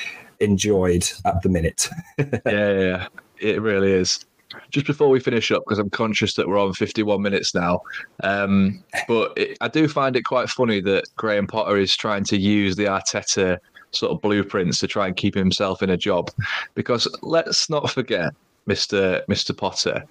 [0.41, 1.91] enjoyed at the minute.
[2.19, 4.25] yeah, yeah, it really is
[4.71, 7.81] just before we finish up, because I'm conscious that we're on 51 minutes now,
[8.23, 12.37] um, but it, I do find it quite funny that Graham Potter is trying to
[12.37, 13.59] use the Arteta
[13.91, 16.31] sort of blueprints to try and keep himself in a job,
[16.75, 18.33] because let's not forget,
[18.67, 20.05] Mister Mister Potter,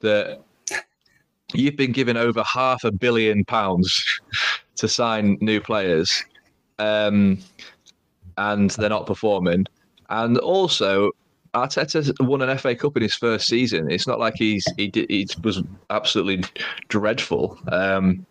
[0.00, 0.40] that
[1.54, 4.20] you've been given over half a billion pounds
[4.76, 6.24] to sign new players,
[6.78, 7.38] um,
[8.38, 9.66] and they're not performing.
[10.08, 11.12] And also,
[11.54, 13.90] Arteta won an FA Cup in his first season.
[13.90, 16.44] It's not like he's he did, he was absolutely
[16.88, 17.58] dreadful.
[17.70, 18.26] Um,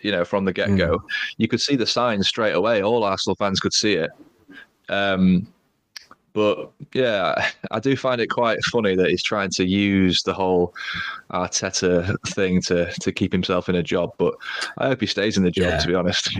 [0.00, 1.02] you know, from the get go, mm.
[1.38, 2.82] you could see the signs straight away.
[2.82, 4.10] All Arsenal fans could see it.
[4.88, 5.48] Um,
[6.34, 10.74] but yeah, I do find it quite funny that he's trying to use the whole
[11.30, 14.12] Arteta thing to to keep himself in a job.
[14.18, 14.34] But
[14.76, 15.70] I hope he stays in the job.
[15.70, 15.78] Yeah.
[15.78, 16.38] To be honest.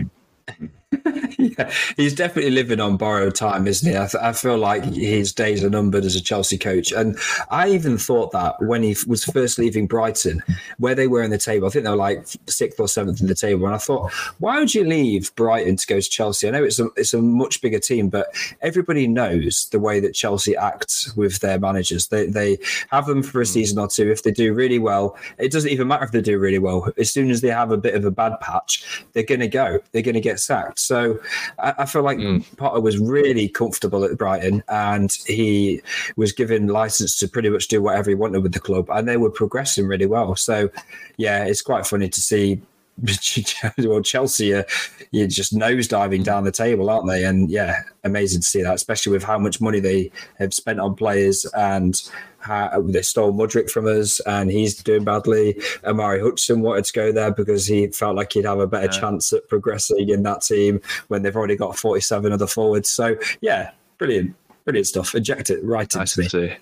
[1.57, 3.95] yeah, he's definitely living on borrowed time, isn't he?
[3.95, 6.91] I, th- I, feel like his days are numbered as a Chelsea coach.
[6.91, 7.15] And
[7.51, 10.41] I even thought that when he was first leaving Brighton,
[10.79, 13.27] where they were in the table, I think they were like sixth or seventh in
[13.27, 13.67] the table.
[13.67, 16.47] And I thought, why would you leave Brighton to go to Chelsea?
[16.47, 18.27] I know it's a, it's a much bigger team, but
[18.61, 22.07] everybody knows the way that Chelsea acts with their managers.
[22.07, 22.57] They, they
[22.89, 23.51] have them for a hmm.
[23.51, 24.09] season or two.
[24.09, 26.91] If they do really well, it doesn't even matter if they do really well.
[26.97, 29.79] As soon as they have a bit of a bad patch, they're going to go.
[29.91, 30.79] They're going to get sacked.
[30.79, 31.19] So
[31.59, 32.45] I, I feel like mm.
[32.57, 35.81] Potter was really comfortable at Brighton and he
[36.15, 39.17] was given license to pretty much do whatever he wanted with the club, and they
[39.17, 40.35] were progressing really well.
[40.35, 40.69] So,
[41.17, 42.61] yeah, it's quite funny to see
[43.77, 44.65] well, Chelsea are
[45.11, 47.25] you're just nosediving down the table, aren't they?
[47.25, 50.95] And yeah, amazing to see that, especially with how much money they have spent on
[50.95, 52.01] players and
[52.39, 55.61] how they stole Mudryk from us and he's doing badly.
[55.83, 58.99] Omari Hutchinson wanted to go there because he felt like he'd have a better yeah.
[58.99, 62.89] chance at progressing in that team when they've already got 47 other forwards.
[62.89, 64.35] So yeah, brilliant,
[64.65, 65.13] brilliant stuff.
[65.13, 66.57] Eject it right nice into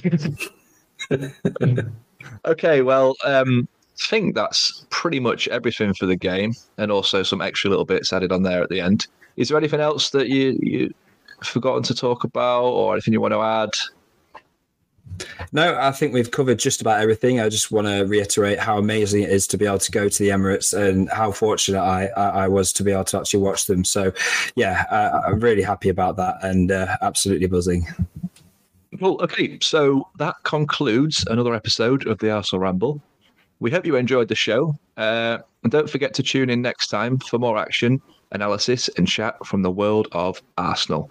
[0.00, 0.50] me.
[2.44, 3.68] okay, well, um,
[3.98, 8.32] think that's pretty much everything for the game, and also some extra little bits added
[8.32, 9.06] on there at the end.
[9.36, 10.94] Is there anything else that you you
[11.42, 13.70] forgotten to talk about, or anything you want to add?
[15.52, 17.40] No, I think we've covered just about everything.
[17.40, 20.22] I just want to reiterate how amazing it is to be able to go to
[20.22, 23.84] the Emirates and how fortunate I, I was to be able to actually watch them.
[23.84, 24.12] So,
[24.56, 27.86] yeah, uh, I'm really happy about that and uh, absolutely buzzing.
[29.00, 33.00] Well, okay, so that concludes another episode of the Arsenal Ramble.
[33.60, 34.76] We hope you enjoyed the show.
[34.96, 38.00] Uh, and don't forget to tune in next time for more action,
[38.32, 41.10] analysis, and chat from the world of Arsenal.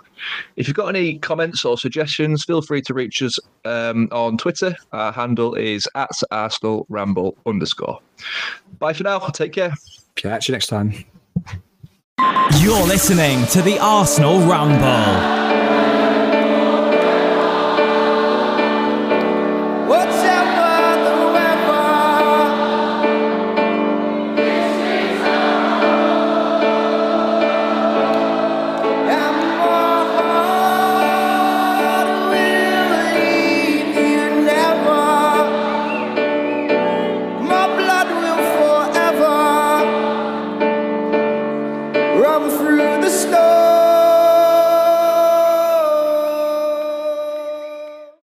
[0.56, 4.76] If you've got any comments or suggestions, feel free to reach us um, on Twitter.
[4.92, 8.00] Our handle is at Arsenal Ramble underscore.
[8.80, 9.20] Bye for now.
[9.20, 9.74] Take care.
[10.16, 10.94] Catch you next time.
[12.60, 15.65] You're listening to the Arsenal Ramble.